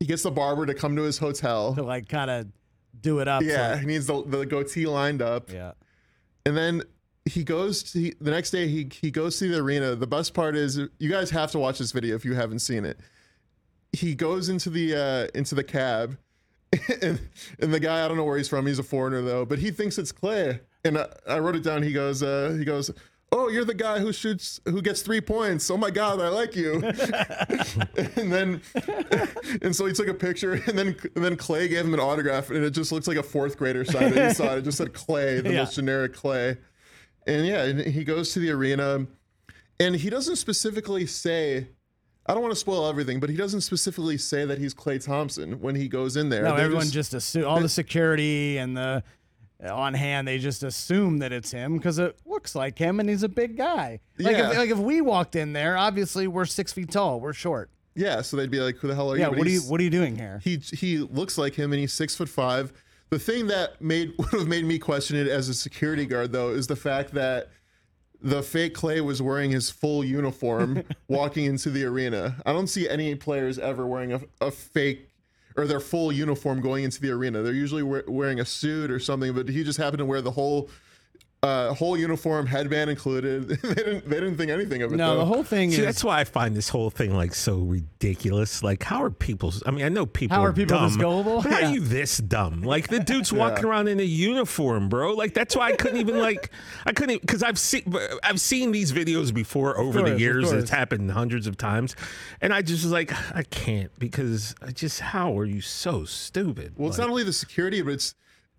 [0.00, 1.74] He gets the barber to come to his hotel.
[1.76, 2.46] to like kind of
[3.00, 3.42] do it up.
[3.42, 5.50] so- Yeah, he needs the, the goatee lined up.
[5.50, 5.72] yeah.
[6.44, 6.82] And then
[7.24, 9.94] he goes to he, the next day he he goes to the arena.
[9.94, 12.84] The best part is you guys have to watch this video if you haven't seen
[12.84, 12.98] it.
[13.92, 16.18] He goes into the uh into the cab
[17.02, 17.20] and
[17.60, 18.66] and the guy I don't know where he's from.
[18.66, 20.60] He's a foreigner though, but he thinks it's Klay.
[20.84, 21.82] And I, I wrote it down.
[21.82, 22.90] He goes uh he goes
[23.36, 25.68] Oh, you're the guy who shoots, who gets three points.
[25.68, 26.74] Oh my God, I like you.
[28.16, 28.62] and then,
[29.60, 32.50] and so he took a picture, and then, and then Klay gave him an autograph,
[32.50, 34.28] and it just looks like a fourth grader signed it.
[34.28, 34.58] He saw it.
[34.58, 35.60] It just said Klay, the Yeah.
[35.60, 36.58] most generic Klay.
[37.26, 39.04] And yeah, and he goes to the arena,
[39.80, 41.66] and he doesn't specifically say.
[42.26, 45.60] I don't want to spoil everything, but he doesn't specifically say that he's Klay Thompson
[45.60, 46.42] when he goes in there.
[46.42, 49.02] No, They're everyone just assume all the security and the
[49.68, 50.26] on hand.
[50.26, 53.56] They just assume that it's him because it looks like him, and he's a big
[53.56, 54.00] guy.
[54.18, 54.50] Like Yeah.
[54.52, 57.20] if like if we walked in there, obviously we're six feet tall.
[57.20, 57.70] We're short.
[57.94, 58.22] yeah.
[58.22, 59.26] So they'd be like, "Who the hell are Yeah.
[59.26, 60.40] you?" But What are you What are you doing here?
[60.42, 62.72] he he looks like him and he's six foot five.
[63.10, 66.50] The thing that made would have made me question it as a security guard though
[66.50, 67.50] is the fact that
[68.24, 72.36] the fake Klay was wearing his full uniform walking into the arena.
[72.46, 75.10] I don't see any players ever wearing a, a fake
[75.56, 77.42] or their full uniform going into the arena.
[77.42, 80.30] They're usually we- wearing a suit or something, but he just happened to wear the
[80.30, 80.70] whole
[81.44, 83.48] uh, whole uniform, headband included.
[83.62, 84.96] they didn't they didn't think anything of it.
[84.96, 85.18] no, though.
[85.18, 88.62] the whole thing See, is that's why I find this whole thing like so ridiculous.
[88.62, 89.52] Like, how are people?
[89.66, 90.36] I mean, I know people.
[90.36, 91.40] How are people dumb, this gullible?
[91.42, 91.68] How Yeah.
[91.70, 92.62] are you this dumb?
[92.62, 95.12] Like the dude's walking around in a uniform, bro.
[95.12, 96.50] Like that's why I couldn't even like
[96.86, 100.44] I couldn't because I've seen I've seen these videos before over course, the years.
[100.50, 100.62] course.
[100.62, 101.94] It's happened hundreds of times,
[102.40, 106.72] and I just was like I can't because I just how are you so stupid?
[106.76, 108.14] Well, it's not only the security, but it's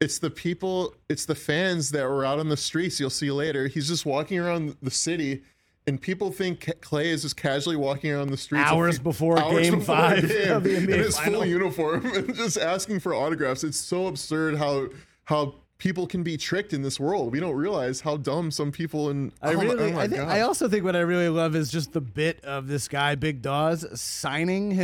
[0.05, 2.99] it's the people, it's the fans that were out on the streets.
[2.99, 3.67] You'll see later.
[3.67, 5.41] He's just walking around the city,
[5.87, 9.75] and people think Klay is just casually walking around the streets Hours few- before Game
[9.75, 11.33] a Five game of the NBA in his Final.
[11.41, 13.63] full uniform and just asking for autographs.
[13.63, 14.87] It's so absurd how
[15.25, 17.31] how people can be tricked in this world.
[17.31, 19.31] We don't realize how dumb some people in.
[19.41, 20.27] I oh my- really, oh my I, thi- God.
[20.29, 23.41] I also think what I really love is just the bit of this guy, Big
[23.41, 24.77] Daws, signing,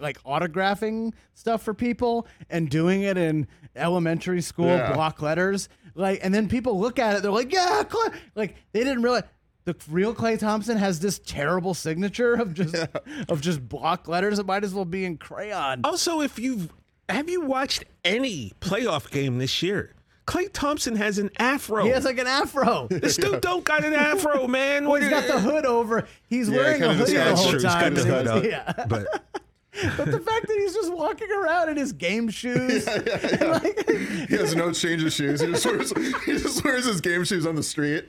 [0.00, 4.92] like autographing stuff for people and doing it in elementary school Yeah.
[4.92, 5.68] block letters.
[5.94, 9.24] Like, and then people look at it, they're like, "Yeah, Klay." like they didn't realize
[9.64, 12.76] the real Klay Thompson has this terrible signature of just
[13.28, 14.38] of just block letters.
[14.38, 15.80] It might as well be in crayon.
[15.84, 16.72] Also, if you've
[17.08, 19.94] have you watched any playoff game this year?
[20.26, 21.84] Klay Thompson has an afro.
[21.84, 22.86] He has like an afro.
[22.88, 24.88] this dude don't got an afro, man.
[24.88, 26.06] Well, he's got the hood over.
[26.28, 27.62] He's Yeah, wearing a kinda hoodie the disguised whole shirt.
[27.62, 27.94] He's time.
[27.94, 28.44] got the hood up.
[28.50, 28.86] Yeah.
[28.88, 29.06] But
[29.96, 32.86] But the fact that he's just walking around in his game shoes,
[34.28, 35.40] he has no change of shoes.
[35.40, 35.92] He just wears
[36.24, 38.04] he just wears his game shoes on the street.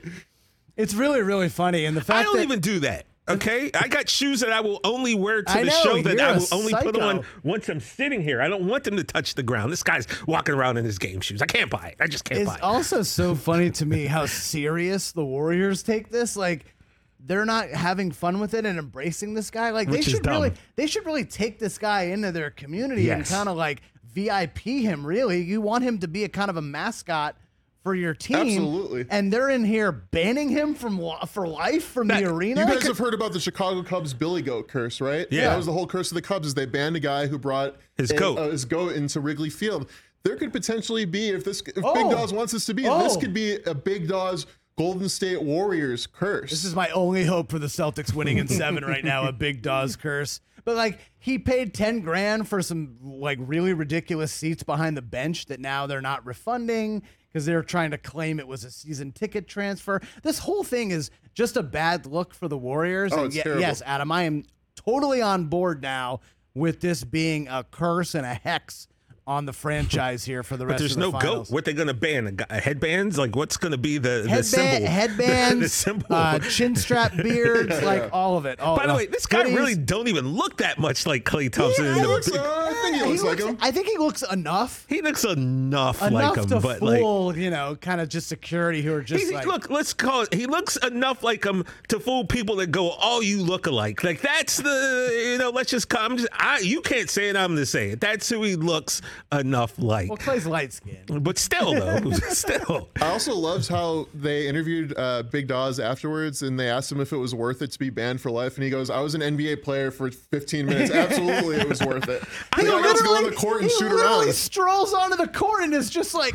[0.76, 1.84] it's really, really funny.
[1.84, 3.06] And the fact that I don't that even do that.
[3.28, 6.20] Okay, I got shoes that I will only wear to I the know, show that
[6.20, 8.42] I will only put on once I'm sitting here.
[8.42, 9.70] I don't want them to touch the ground.
[9.72, 11.40] This guy's walking around in his game shoes.
[11.40, 11.96] I can't buy it.
[12.00, 12.62] I just can't it's buy it.
[12.62, 16.36] also so funny to me how serious the Warriors take this.
[16.36, 16.74] Like
[17.20, 19.70] they're not having fun with it and embracing this guy.
[19.70, 23.24] Like Which they should really, they should really take this guy into their community and
[23.24, 25.06] kind of like VIP him.
[25.06, 27.36] Really, you want him to be a kind of a mascot.
[27.82, 29.06] For your team, Absolutely.
[29.10, 32.60] and they're in here banning him from for life from That- the arena.
[32.60, 35.26] You guys have heard about the Chicago Cubs Billy Goat curse, right?
[35.32, 35.48] Yeah.
[35.48, 37.74] That was the whole curse of the Cubs is they banned a guy who brought
[37.96, 38.38] His a- goat.
[38.38, 39.90] uh, his goat into Wrigley Field.
[40.24, 41.94] there could potentially be if this if Oh.
[41.94, 43.18] Big Daws wants this to be, this Oh.
[43.18, 44.46] could be a Big Daws
[44.78, 46.50] Golden State Warriors curse.
[46.50, 49.62] This is my only hope for the Celtics winning in seven right now, a big
[49.62, 50.40] Daws curse.
[50.64, 55.46] But like he paid ten grand for some like really ridiculous seats behind the bench
[55.46, 59.48] that now they're not refunding because they're trying to claim it was a season ticket
[59.48, 60.00] transfer.
[60.22, 63.12] This whole thing is just a bad look for the Warriors.
[63.12, 63.60] Oh, and it's ye- terrible.
[63.62, 64.44] yes, Adam, I am
[64.76, 66.20] totally on board now
[66.54, 68.86] with this being a curse and a hex
[69.32, 70.74] on the franchise here for the rest.
[70.76, 71.48] But there's of the no finals.
[71.48, 71.54] goat.
[71.54, 72.26] What they gonna ban?
[72.26, 73.18] A, gu- a headbands?
[73.18, 74.86] Like what's gonna be the, the symbol?
[74.90, 76.06] headbands, the symbol.
[76.14, 78.60] Uh, chin strap beards, like all of it.
[78.60, 79.56] All, By the way, this guy hoodies.
[79.56, 81.84] really don't even look that much like Klay Thompson.
[81.84, 83.58] Yeah, in he the looks, uh, I think he He like looks- him.
[83.60, 84.86] I think he looks enough.
[84.88, 88.28] he looks enough, Enough like him, to but like fool, you know, kind of just
[88.28, 90.34] security who are just He, like, look, let's call it.
[90.34, 94.20] He looks enough like him to fool people that go, "Oh, you look alike." Like
[94.20, 95.50] that's the, you know.
[95.50, 96.16] Let's just come.
[96.16, 97.36] Just, I, you can't say it.
[97.36, 98.00] I'm going to say it.
[98.00, 100.08] That's who he looks enough light.
[100.08, 101.22] well, Klay's light skinned.
[101.22, 102.88] But still, though, still.
[103.00, 107.12] I also loved how they interviewed uh, Big Daws afterwards, and they asked him if
[107.12, 109.20] it was worth it to be banned for life, and he goes, "I was an
[109.20, 110.90] NBA player for 15 minutes.
[110.94, 112.22] Absolutely, it was worth it.
[112.56, 114.92] He Like, I got to go on the court and he shoot literally around." strolls
[114.94, 116.34] onto the court and is just like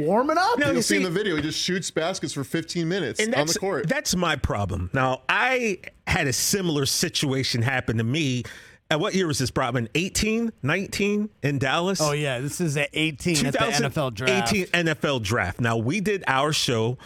[0.00, 0.58] warming up.
[0.58, 3.34] No, You'll you see in the video, he just shoots baskets for 15 minutes and
[3.34, 3.88] on the court.
[3.88, 4.90] That's my problem.
[4.92, 8.44] Now, I had a similar situation happen to me.
[8.90, 9.90] At what year was this, Brockman?
[9.94, 12.00] 18, 19 in Dallas?
[12.00, 14.54] oh yeah, this is at 18 at the NFL draft.
[14.54, 15.60] 18 NFL draft.
[15.60, 16.96] Now, we did our show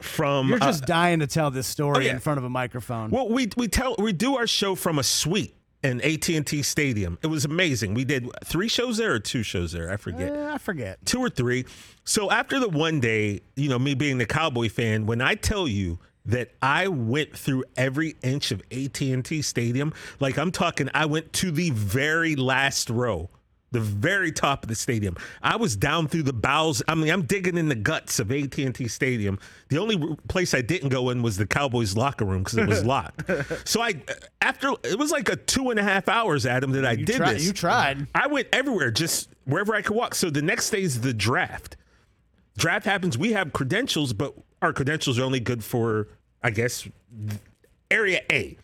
[0.00, 0.48] from.
[0.48, 2.12] You're uh, just dying to tell this story oh, yeah.
[2.14, 3.10] in front of a microphone.
[3.10, 7.16] Well, we we tell we do our show from a suite in AT&T Stadium.
[7.22, 7.94] It was amazing.
[7.94, 9.88] We did three shows there or two shows there.
[9.88, 10.32] I forget.
[10.32, 10.98] Eh, I forget.
[11.06, 11.64] Two or three.
[12.02, 15.68] So after the one day, you know, me being the Cowboy fan, when I tell
[15.68, 21.32] you that I went through every inch of AT&T Stadium, like I'm talking, I went
[21.34, 23.30] to the very last row.
[23.72, 25.16] The very top of the stadium.
[25.44, 26.82] I was down through the bowels.
[26.88, 29.38] I mean, I'm digging in the guts of AT&T Stadium.
[29.68, 32.84] The only place I didn't go in was the Cowboys locker room because it was
[32.96, 33.30] locked.
[33.68, 33.94] so I,
[34.42, 37.20] after it was like a two and a half hours, Adam, that I You, did
[37.20, 37.44] this.
[37.46, 38.08] you tried.
[38.12, 40.16] I went everywhere, just wherever I could walk.
[40.16, 41.76] So the next day is the draft.
[42.58, 43.16] Draft happens.
[43.16, 46.08] We have credentials, but our credentials are only good for,
[46.42, 46.88] I guess,
[47.90, 48.56] area A.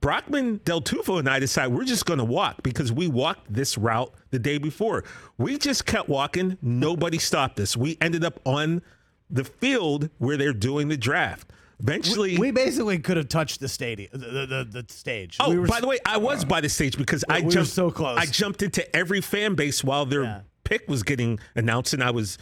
[0.00, 3.76] Brockman Del Tufo and I decide we're just going to walk because we walked this
[3.76, 5.04] route the day before.
[5.36, 6.56] We just kept walking.
[6.62, 7.76] Nobody stopped us.
[7.76, 8.80] We ended up on
[9.28, 11.50] the field where they're doing the draft.
[11.80, 15.36] Eventually, We basically could have touched the stadium, the the, the, the stage.
[15.40, 17.70] Oh, we were, by the way, I was by the stage because I we jumped
[17.70, 18.18] so close.
[18.18, 20.40] I jumped into every fan base while their Yeah.
[20.64, 22.36] pick was getting announced, and I was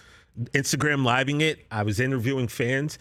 [0.52, 1.66] Instagram living it.
[1.70, 2.98] I was interviewing fans.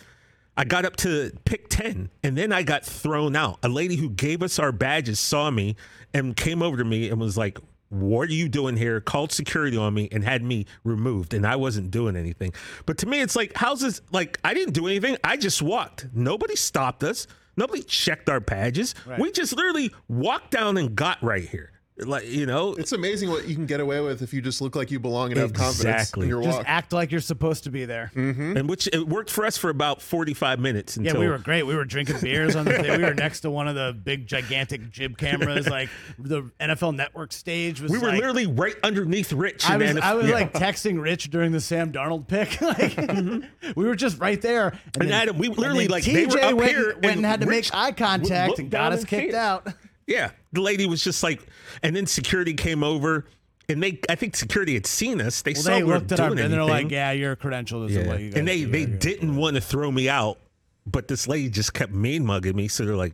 [0.57, 3.59] I got up to pick 10 and then I got thrown out.
[3.63, 5.75] A lady who gave us our badges saw me
[6.13, 8.99] and came over to me and was like, What are you doing here?
[8.99, 11.33] Called security on me and had me removed.
[11.35, 12.53] And I wasn't doing anything.
[12.87, 14.01] But to me, it's like, how's this?
[14.11, 15.17] Like, I didn't do anything.
[15.23, 16.07] I just walked.
[16.13, 17.27] Nobody stopped us.
[17.55, 18.93] Nobody checked our badges.
[19.19, 21.71] We just literally walked down and got right here.
[21.99, 24.75] Like, you know, it's amazing what you can get away with if you just look
[24.75, 26.23] like you belong and have confidence Exactly.
[26.23, 28.11] in your just act like you're supposed to be there.
[28.15, 28.57] Mm-hmm.
[28.57, 31.63] and which it worked for us for about 45 minutes Yeah, we were great.
[31.63, 32.97] We were drinking beers on the thing.
[33.01, 35.67] We were next to one of the big, gigantic jib cameras.
[35.67, 37.91] Like the NFL Network stage was.
[37.91, 39.67] we were like- literally right underneath Rich.
[39.67, 40.33] I was, NF I was yeah.
[40.35, 42.61] like texting Rich during the Sam Darnold pick.
[42.61, 43.71] like, mm-hmm.
[43.75, 44.77] we were just right there.
[44.93, 47.15] And, And Adam, we literally, then like, they TJ were up went, here went and,
[47.15, 49.67] and had to Rich make eye contact and got us kicked out.
[50.07, 51.41] Yeah, the lady was just like,
[51.83, 53.25] and then security came over,
[53.69, 55.41] and they, I think security had seen us.
[55.41, 57.35] They Well, saw they we were looked at doing our and they're like, "Yeah, your
[57.35, 58.07] credential isn't Yeah.
[58.09, 60.39] what you guys and they they here." didn't want to throw me out,
[60.85, 62.69] but this lady just kept mean mugging me.
[62.69, 63.13] So they're like,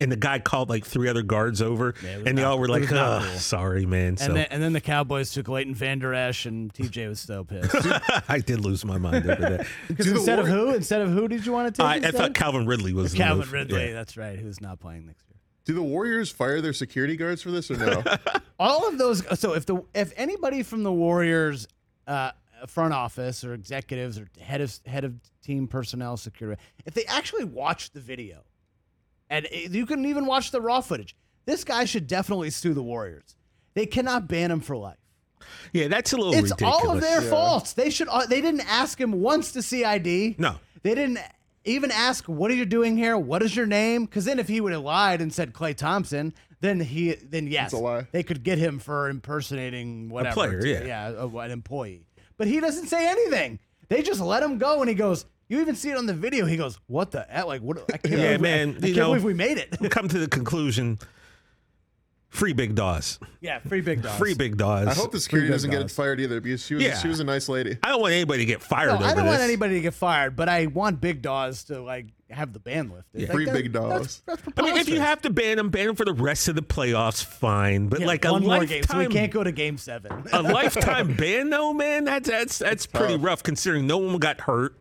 [0.00, 2.58] and the guy called like three other guards over, it was and they not- all
[2.58, 5.74] were like, "Oh, cool." sorry, man." So And then, and then the Cowboys took Leighton
[5.74, 7.74] Vander Esch, and TJ was so pissed.
[8.28, 9.66] I did lose my mind over that.
[9.88, 12.04] Because Do the instead of who, instead of who did you want to take?
[12.04, 13.52] I, I thought Calvin Ridley was the Calvin move.
[13.54, 13.86] Ridley.
[13.86, 13.92] Yeah.
[13.94, 14.38] That's right.
[14.38, 15.27] Who's not playing next year?
[15.68, 18.02] Do the Warriors fire their security guards for this or no?
[18.58, 21.68] all of those so if the if anybody from the warriors
[22.06, 22.30] uh
[22.66, 27.44] front office or executives or head of head of team personnel security if they actually
[27.44, 28.38] watch the video
[29.30, 32.82] and it- you can even watch the raw footage this guy should definitely sue the
[32.82, 33.36] warriors
[33.74, 34.96] they cannot ban him for life
[35.74, 36.82] Yeah, that's a little it's ridiculous.
[36.84, 40.34] all of their faults they should uh, they didn't ask him once to see id
[40.38, 40.56] No.
[40.82, 41.18] they didn't
[41.68, 43.16] even ask what are you doing here?
[43.16, 44.04] What is your name?
[44.04, 47.72] Because then if he would have lied and said klay thompson then he then yes
[47.72, 48.06] a lie.
[48.10, 50.32] they could get him for impersonating whatever.
[50.32, 50.84] A player, to- yeah.
[50.84, 52.04] yeah a- an employee.
[52.36, 53.58] But he doesn't say anything.
[53.88, 56.44] They just let him go and he goes you even see it on the video.
[56.44, 58.96] He goes what the heck like what i can't Yeah, believe, man, I, I can't
[58.96, 59.76] know- believe we made it.
[59.90, 60.98] come to the conclusion
[62.30, 63.18] Free Big Daws.
[63.40, 64.18] Yeah, free big dogs.
[64.18, 64.86] Free Big Daws.
[64.86, 65.94] I hope the security big doesn't get dogs.
[65.94, 66.98] fired either because she was Yeah.
[66.98, 67.78] she was a nice lady.
[67.82, 69.30] I don't want anybody to get fired No, over I don't this.
[69.32, 72.90] want anybody to get fired, but I want big dogs to like have the ban
[72.90, 73.22] lifted.
[73.22, 74.22] Like, Free that- big dogs.
[74.26, 74.98] That's, that's I mean, if you preposterous.
[75.08, 77.88] have to ban them, ban them for the rest of the playoffs, fine.
[77.88, 80.24] But Yeah, like a one more lifetime, game, so we can't go to game seven.
[80.32, 84.76] a lifetime ban, though, man, that's that's that's pretty rough considering no one got hurt.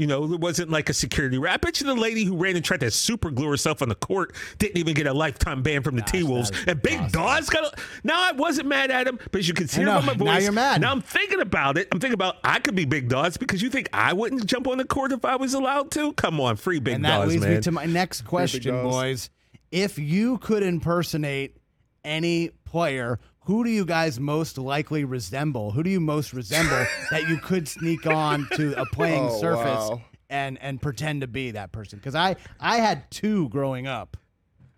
[0.00, 1.36] You know, it wasn't like a security.
[1.36, 3.90] ra- I bet you the lady who ran and tried to super glue herself on
[3.90, 6.50] the court didn't even get a lifetime ban from the T Wolves.
[6.66, 7.64] And Big Daws got.
[7.64, 10.06] A, now I wasn't mad at him, but as you can see I know, from
[10.06, 10.24] my voice.
[10.26, 10.80] now you're mad.
[10.80, 11.88] Now I'm thinking about it.
[11.92, 14.78] I'm thinking about I could be Big Daws because you think I wouldn't jump on
[14.78, 16.14] the court if I was allowed to.
[16.14, 17.54] Come on, free Big and that Dawes, leads man.
[17.56, 19.28] me to my next question, boys.
[19.70, 21.58] If you could impersonate
[22.04, 25.72] any player, who do you guys most likely resemble?
[25.72, 29.90] Who do you most resemble that you could sneak on to a playing Oh, surface
[29.90, 30.02] wow.
[30.28, 31.98] and and pretend to be that person?
[31.98, 34.16] Because I I had two growing up.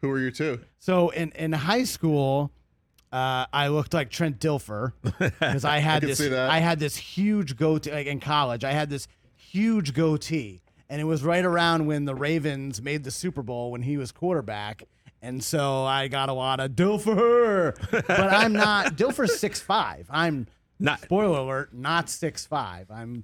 [0.00, 0.60] Who were your two?
[0.78, 2.50] So in in high school,
[3.12, 6.20] uh, I looked like Trent Dilfer because I had can this.
[6.32, 7.92] I had this huge goatee.
[7.92, 9.06] Like in college, I had this
[9.36, 13.82] huge goatee, and it was right around when the Ravens made the Super Bowl when
[13.82, 14.84] he was quarterback.
[15.22, 18.96] And so I got a lot of Dilfer, but I'm not.
[18.96, 20.06] Dilfer's six five.
[20.10, 20.48] I'm
[20.80, 22.90] Not- spoiler alert, not six five.
[22.90, 23.22] I'm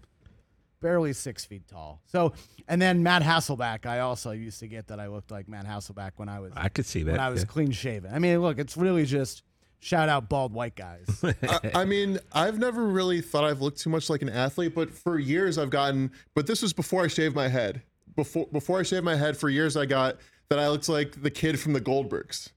[0.81, 2.01] barely six feet tall.
[2.07, 2.35] So,
[2.69, 6.13] and then Matt Hasselbeck, I also used to get that I looked like Matt Hasselbeck
[6.17, 7.11] when I was I could see that.
[7.13, 7.47] when I was yeah.
[7.47, 8.15] clean shaven.
[8.15, 9.43] I mean, look, it's really just
[9.81, 11.07] shout out bald white guys.
[11.43, 14.95] I, I mean, I've never really thought I've looked too much like an athlete, but
[14.95, 16.13] for years I've gotten.
[16.35, 17.83] But this was before I shaved my head.
[18.15, 20.17] Before before I shaved my head, for years I got
[20.51, 22.51] that I looked like the kid from the Goldbergs.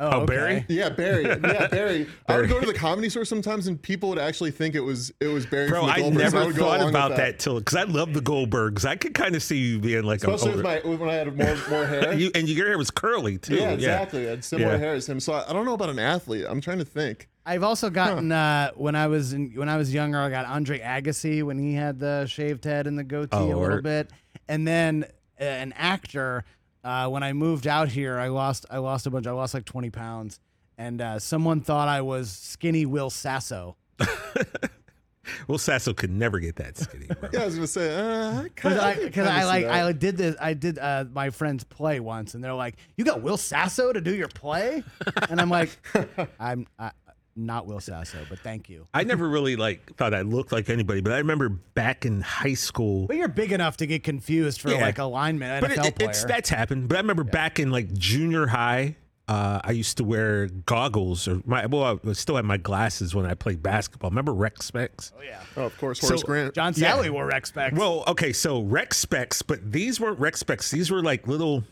[0.00, 0.64] Oh, Barry?
[0.68, 1.24] Yeah, Barry.
[1.42, 2.06] Yeah, Barry.
[2.28, 5.12] I would go to the comedy store sometimes, and people would actually think it was
[5.20, 6.16] it was Barry Bro, from the I Goldbergs.
[6.18, 7.38] never would go thought about with that.
[7.40, 8.84] till because I love the Goldbergs.
[8.84, 11.36] I could kind of see you being like especially a with my when I had
[11.36, 12.12] more more hair.
[12.18, 13.56] you, and your hair was curly too.
[13.56, 14.28] yeah, exactly.
[14.28, 14.78] I had similar Yeah.
[14.78, 15.18] hair as him.
[15.18, 16.46] So I, I don't know about an athlete.
[16.48, 17.28] I'm trying to think.
[17.44, 20.78] I've also gotten uh, when I was in, when I was younger, I got Andre
[20.78, 23.82] Agassi when he had the shaved head and the goatee Oh, a little word.
[23.82, 24.12] bit,
[24.48, 25.06] and then
[25.40, 26.44] uh, an actor.
[26.84, 29.26] Uh, when I moved out here, I lost I lost a bunch.
[29.26, 30.40] I lost like twenty pounds,
[30.76, 33.76] and uh, someone thought I was skinny Will Sasso.
[35.46, 37.06] Will Sasso could never get that skinny.
[37.06, 37.28] Bro.
[37.32, 37.94] Yeah, I was gonna say.
[37.94, 39.84] Uh, Because I, kinda cause I see like that.
[39.84, 43.20] I did this I did uh, my friend's play once and they're like you got
[43.20, 44.82] Will Sasso to do your play
[45.28, 45.70] and I'm like
[46.40, 46.92] I'm I,
[47.38, 51.00] not Will Sasso but thank you I never really like thought I looked like anybody,
[51.00, 53.06] but I remember back in high school.
[53.06, 54.80] but you're big enough to get confused for Yeah.
[54.80, 56.88] like a lineman but NFL it, it- player it's that's happened.
[56.88, 58.96] But I remember back in like junior high,
[59.28, 63.26] uh, I used to wear goggles or my well, I still had my glasses when
[63.26, 64.10] I played basketball.
[64.10, 65.12] Remember Rec Specs?
[65.16, 66.54] oh yeah Oh, of course, Horace So- Grant.
[66.54, 66.92] John Yeah.
[66.96, 70.70] Salley wore Rec specs Well, okay, so Rec specs, but these weren't rec specs.
[70.70, 71.62] These were like little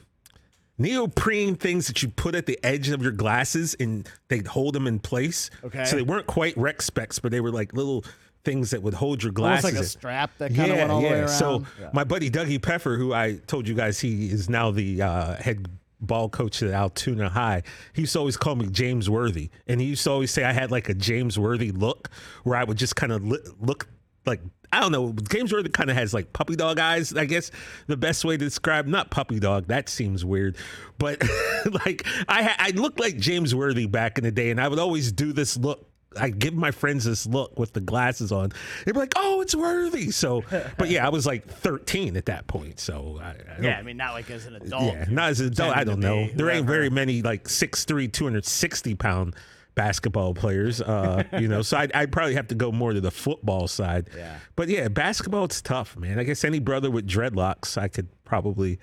[0.78, 4.86] neoprene things that you put at the edge of your glasses and they'd hold them
[4.86, 5.50] in place.
[5.64, 5.84] Okay.
[5.84, 8.04] So they weren't quite rec specs, but they were like little
[8.44, 9.74] things that would hold your almost glasses.
[9.76, 11.90] like a strap that kind of went all the way around So Yeah.
[11.92, 15.66] my buddy Dougie Peffer, who I told you guys he is now the uh, head
[16.00, 17.62] ball coach at Altoona High,
[17.94, 20.52] he used to always call me James Worthy, and he used to always say I
[20.52, 22.10] had like a James Worthy look,
[22.44, 23.88] where I would just kind of li- look
[24.26, 24.40] like.
[24.72, 25.12] I don't know.
[25.30, 27.14] James Worthy kind of has like puppy dog eyes.
[27.14, 27.50] I guess
[27.86, 29.66] the best way to describe not puppy dog.
[29.68, 30.56] That seems weird,
[30.98, 31.22] but
[31.86, 35.12] like I I looked like James Worthy back in the day, and I would always
[35.12, 35.86] do this look
[36.18, 38.52] I give my friends this look with the glasses on.
[38.84, 40.44] They'd be like, "Oh, it's worthy." So,
[40.78, 42.80] but yeah, I was like 13 at that point.
[42.80, 45.48] So, I, I yeah I mean not like as an adult yeah, not as an
[45.48, 45.76] adult.
[45.76, 46.28] I don't know.
[46.34, 49.36] There ain't very many like 6'3", 260 pound
[49.76, 50.80] basketball players.
[50.80, 54.10] Uh, you know, so I'd, I'd probably have to go more to the football side.
[54.16, 54.38] Yeah.
[54.56, 56.18] But yeah, basketball it's tough, man.
[56.18, 58.80] I guess any brother with dreadlocks, I could probably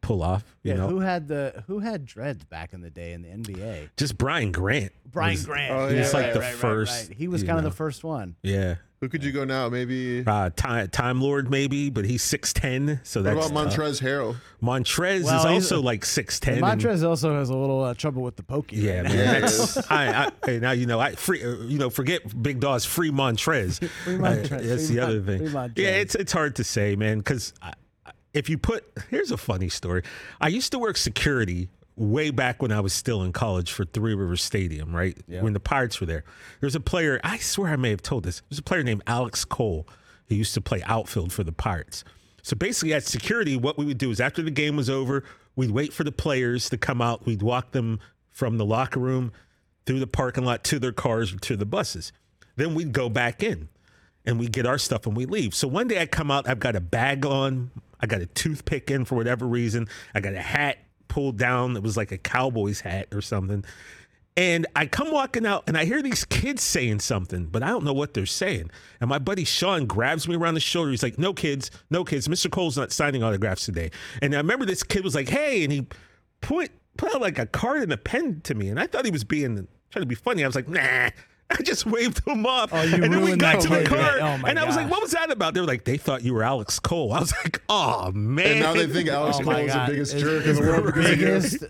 [0.00, 0.44] pull off.
[0.62, 3.28] You yeah, know, who had the who had dreads back in the day in the
[3.28, 4.92] NBA just Brian Grant.
[5.10, 7.16] Brian was- Grant Oh, yeah, he's like right, the right, right, first, right.
[7.16, 8.76] he was you kind of the first one Yeah.
[9.00, 9.68] Who could you go now?
[9.68, 10.24] Maybe.
[10.26, 13.68] Uh, time, time Lord maybe, but he's six ten, so What that's about.
[13.70, 14.34] Montrez Harrell?
[14.60, 16.60] Montrez Well, is he's- also like six ten.
[16.60, 19.08] Montrez also has a little uh, trouble with the pokey Yeah, right now.
[19.14, 19.18] man.
[19.34, 20.98] Yeah, That's, I, I, hey, now you know.
[20.98, 21.44] I free.
[21.44, 22.84] uh, You know, forget Big Daws.
[22.84, 23.78] Free Montrez.
[24.04, 25.38] Free Uh, Montrez, that's free the other Mon- thing.
[25.38, 25.72] free Montrez.
[25.78, 27.18] Yeah, it's it's hard to say, man.
[27.18, 27.52] Because
[28.34, 30.02] if you put, here's a funny story.
[30.40, 34.14] I used to work security way back when I was still in college for Three
[34.14, 35.16] Rivers Stadium, right?
[35.42, 36.24] When the Pirates were there.
[36.60, 37.20] There's a player.
[37.24, 38.42] I swear I may have told this.
[38.48, 39.86] There's a player named Alex Cole.
[40.26, 42.04] He used to play outfield for the Pirates.
[42.42, 45.24] So basically, at security, what we would do is after the game was over,
[45.56, 47.26] we'd wait for the players to come out.
[47.26, 49.32] We'd walk them from the locker room
[49.84, 52.12] through the parking lot to their cars or to the buses.
[52.56, 53.68] Then we'd go back in
[54.24, 55.54] and we'd get our stuff and we leave.
[55.54, 57.70] So one day I come out, I've got a bag on,
[58.00, 60.78] I got a toothpick in for whatever reason, I got a hat
[61.08, 63.64] pulled down that was like a cowboy's hat or something.
[64.36, 67.82] And I come walking out and I hear these kids saying something, but I don't
[67.82, 68.70] know what they're saying.
[69.00, 70.92] And my buddy Sean grabs me around the shoulder.
[70.92, 72.28] He's like, No kids, no kids.
[72.28, 72.50] Mr.
[72.50, 73.90] Cole's not signing autographs today.
[74.22, 75.88] And I remember this kid was like, Hey, and he
[76.40, 78.68] put put out like a card and a pen to me.
[78.68, 80.44] And I thought he was being trying to be funny.
[80.44, 81.10] I was like, nah.
[81.58, 82.70] I just waved him off.
[82.74, 84.18] Oh, you and then we got to the car.
[84.20, 85.54] Oh, and I was like, what was that about?
[85.54, 87.10] They were like, they thought you were Alex Cole.
[87.14, 88.46] I was like, oh, man.
[88.48, 90.60] And now they think Alex Oh Cole my is the biggest It's jerk in the
[90.60, 91.26] world because of you.
[91.26, 91.64] biggest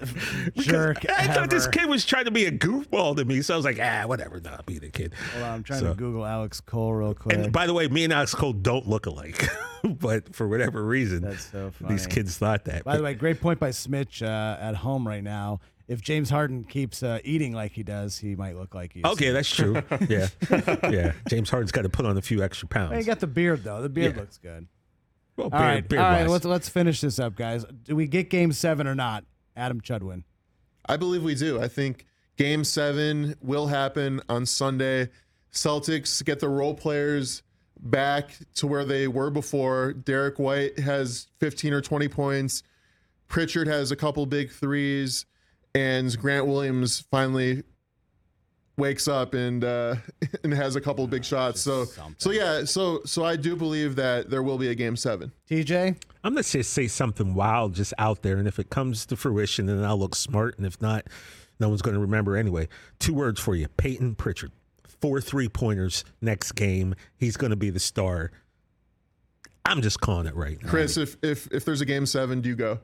[0.69, 3.41] jerk I thought this kid was trying to be a goofball to me.
[3.41, 4.41] So I was like, ah, whatever.
[4.41, 5.15] Nah, be the kid.
[5.33, 7.37] Hold on, I'm trying So- to Google Alex Cole real quick.
[7.37, 9.49] And by the way, me and Alex Cole don't look alike,
[9.85, 12.83] but for whatever reason, That's so these kids thought that.
[12.83, 15.61] By the way, great point by Smitch uh, at home right now.
[15.89, 19.05] If James Harden keeps uh, eating like he does, he might look like he's.
[19.05, 19.83] okay, that's true.
[20.09, 20.29] Yeah,
[20.91, 21.13] yeah.
[21.29, 22.97] James Harden's got to put on a few extra pounds.
[22.99, 23.81] He got the beard though.
[23.83, 24.21] The beard Yeah.
[24.21, 24.69] looks good.
[25.37, 26.29] Well, All beard, right, beard all right.
[26.29, 27.65] Let's let's finish this up, guys.
[27.85, 29.25] Do we get Game Seven or not?
[29.57, 30.25] Adam Chudwin.
[30.89, 31.61] I believe we do.
[31.61, 35.09] I think game seven will happen on Sunday.
[35.53, 37.43] Celtics get the role players
[37.81, 39.93] back to where they were before.
[39.93, 42.63] Derrick White has 15 or 20 points.
[43.29, 45.27] Pritchard has a couple big threes.
[45.79, 47.63] And Grant Williams finally
[48.77, 49.97] wakes up and uh,
[50.45, 51.61] and has a couple big shots.
[51.61, 55.33] So so yeah, so so I do believe that there will be a game seven.
[55.49, 55.97] TJ.
[56.25, 59.67] I'm gonna just say something wild, just out there, and if it comes to fruition,
[59.67, 61.07] then I'll look smart, and if not,
[61.61, 62.69] no one's gonna remember anyway.
[62.99, 64.53] Two words for you: Payton Pritchard.
[65.01, 66.95] Four three pointers next game.
[67.17, 68.33] He's gonna be the star.
[69.65, 70.69] I'm just calling it right now.
[70.69, 72.81] Chris, if if if there's a game seven, do you go?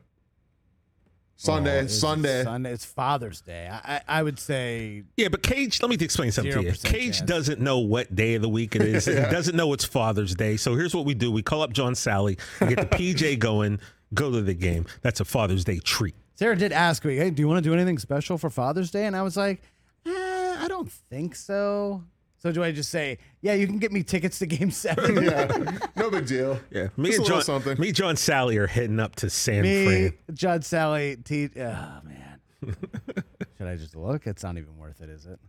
[1.36, 2.44] Sunday, Oh, Sunday.
[2.44, 2.72] Sunday.
[2.72, 3.68] It's Father's Day.
[3.70, 6.72] I, I I would say Yeah, but Cage, let me explain something to you.
[6.72, 7.20] Cage chance.
[7.22, 9.04] doesn't know what day of the week it is.
[9.06, 10.56] He doesn't know it's Father's Day.
[10.56, 13.80] So here's what we do: we call up John Salley, get the PJ going,
[14.14, 14.86] go to the game.
[15.02, 16.14] That's a Father's Day treat.
[16.36, 19.06] Sarah did ask me, "Hey, do you want to do anything special for Father's Day?"
[19.06, 19.62] And I was like,
[20.06, 22.04] eh, "I don't think so."
[22.44, 25.24] So do I just say, "Yeah, you can get me tickets to Game 7?
[25.24, 26.60] yeah, no big deal.
[26.70, 27.80] Yeah, me Just and a John, something.
[27.80, 30.12] me, John Salley are heading up to San Me, Fran.
[30.34, 31.48] Judd, Salley, T.
[31.56, 32.38] Oh man,
[33.56, 34.26] should I just look?
[34.26, 35.40] It's not even worth it, is it?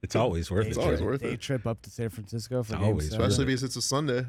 [0.00, 0.70] It's always worth Day it.
[0.70, 1.40] It's always trip- worth day it.
[1.40, 3.26] trip up to San Francisco for It's Game always seven.
[3.26, 4.24] Especially because it's a Sunday.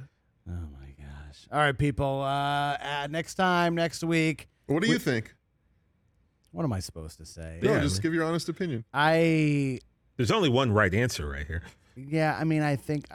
[0.49, 1.45] Oh my gosh!
[1.51, 2.23] All right, people.
[2.23, 4.47] Uh, uh, next time, next week.
[4.65, 5.35] What do you think?
[6.53, 7.59] What am I supposed to say?
[7.61, 8.83] No, Yeah, just give your honest opinion.
[8.95, 9.79] I
[10.17, 11.61] There's only one right answer right here.
[12.07, 13.05] Yeah, I mean, I think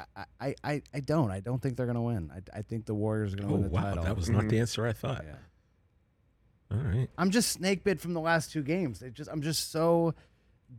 [0.41, 1.31] I, I, I, don't.
[1.31, 2.31] I don't think they're gonna win.
[2.35, 4.05] I, I think the Warriors are gonna Oh win the wow, title.
[4.05, 5.25] that was not the answer I thought.
[5.27, 6.77] Yeah.
[6.77, 7.09] All right.
[7.19, 9.01] I'm just snake bit from the last two games.
[9.01, 10.15] They just, I'm just so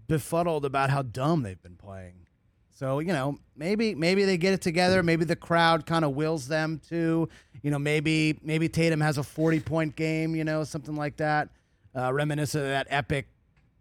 [0.07, 2.27] befuddled about how dumb they've been playing.
[2.71, 5.01] So you know, maybe maybe they get it together.
[5.01, 7.29] Maybe the crowd kind of wills them to.
[7.61, 10.35] You know, maybe maybe Tatum has a 40 point game.
[10.35, 11.49] You know, something like that,
[11.95, 13.27] uh, reminiscent of that epic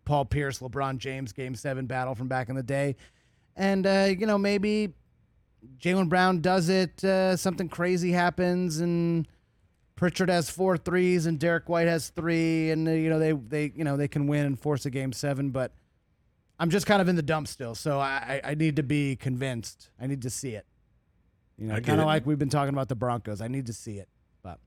[0.05, 2.95] Paul Pierce, LeBron James Game Seven battle from back in the day.
[3.57, 4.95] And uh, you know, maybe
[5.79, 7.03] Jaylen Brown does it.
[7.05, 9.29] Uh, something crazy happens, and
[9.97, 13.73] Pritchard has four threes, and Derrick White has three, and uh, you know they they
[13.77, 15.51] you know they can win and force a game seven.
[15.51, 15.73] But
[16.59, 19.17] I'm just kind of in the dump still, so I I I need to be
[19.17, 19.91] convinced.
[20.01, 20.67] I need to see it.
[21.57, 23.41] You know, kind of like we've been talking about the Broncos.
[23.41, 24.09] I need to see it,
[24.43, 24.59] but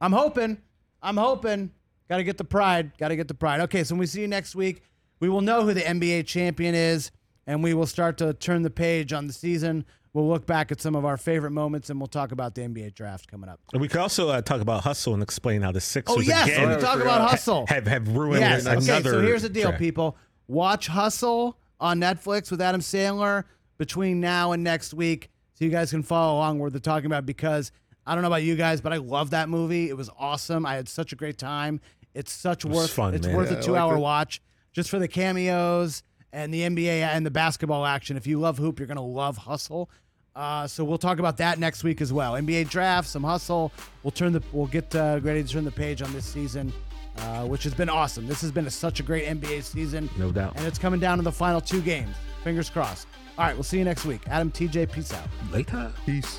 [0.00, 0.58] I'm hoping.
[1.02, 1.72] I'm hoping.
[2.08, 2.96] Got to get the pride.
[2.98, 3.60] Got to get the pride.
[3.62, 4.82] Okay, so when we see you next week,
[5.20, 7.10] we will know who the NBA champion is,
[7.50, 9.84] and we will start to turn the page on the season.
[10.12, 12.94] We'll look back at some of our favorite moments, and we'll talk about the NBA
[12.94, 13.60] draft coming up.
[13.72, 16.46] And we could also uh, talk about hustle and explain how the Sixers Oh yes,
[16.48, 17.66] again we talk about hustle.
[17.68, 18.66] have have ruined Yes.
[18.66, 19.02] Okay.
[19.02, 19.78] So here's the deal, track.
[19.78, 20.16] people.
[20.48, 23.44] Watch Hustle on Netflix with Adam Sandler
[23.78, 27.24] between now and next week, so you guys can follow along what they're talking about.
[27.24, 27.70] Because
[28.06, 29.88] I don't know about you guys, but I love that movie.
[29.88, 30.66] It was awesome.
[30.66, 31.80] I had such a great time.
[32.14, 32.90] It's such was worth.
[32.92, 33.36] fun, it's man.
[33.36, 34.02] worth Yeah, a I two-hour liked it.
[34.02, 34.42] watch
[34.72, 36.02] just for the cameos
[36.32, 38.16] and the NBA and the basketball action.
[38.16, 39.90] If you love hoop, you're gonna love Hustle.
[40.36, 42.34] Uh, so we'll talk about that next week as well.
[42.34, 43.72] NBA draft, some hustle.
[44.04, 46.72] We'll turn the we'll get uh, ready to turn the page on this season,
[47.18, 48.28] uh, which has been awesome.
[48.28, 50.52] This has been a, such a great NBA season, No doubt.
[50.56, 52.14] and it's coming down to the final two games.
[52.44, 53.08] Fingers crossed.
[53.36, 54.22] All right, we'll see you next week.
[54.28, 55.26] Adam, TJ, peace out.
[55.52, 55.92] Later.
[56.06, 56.38] Peace.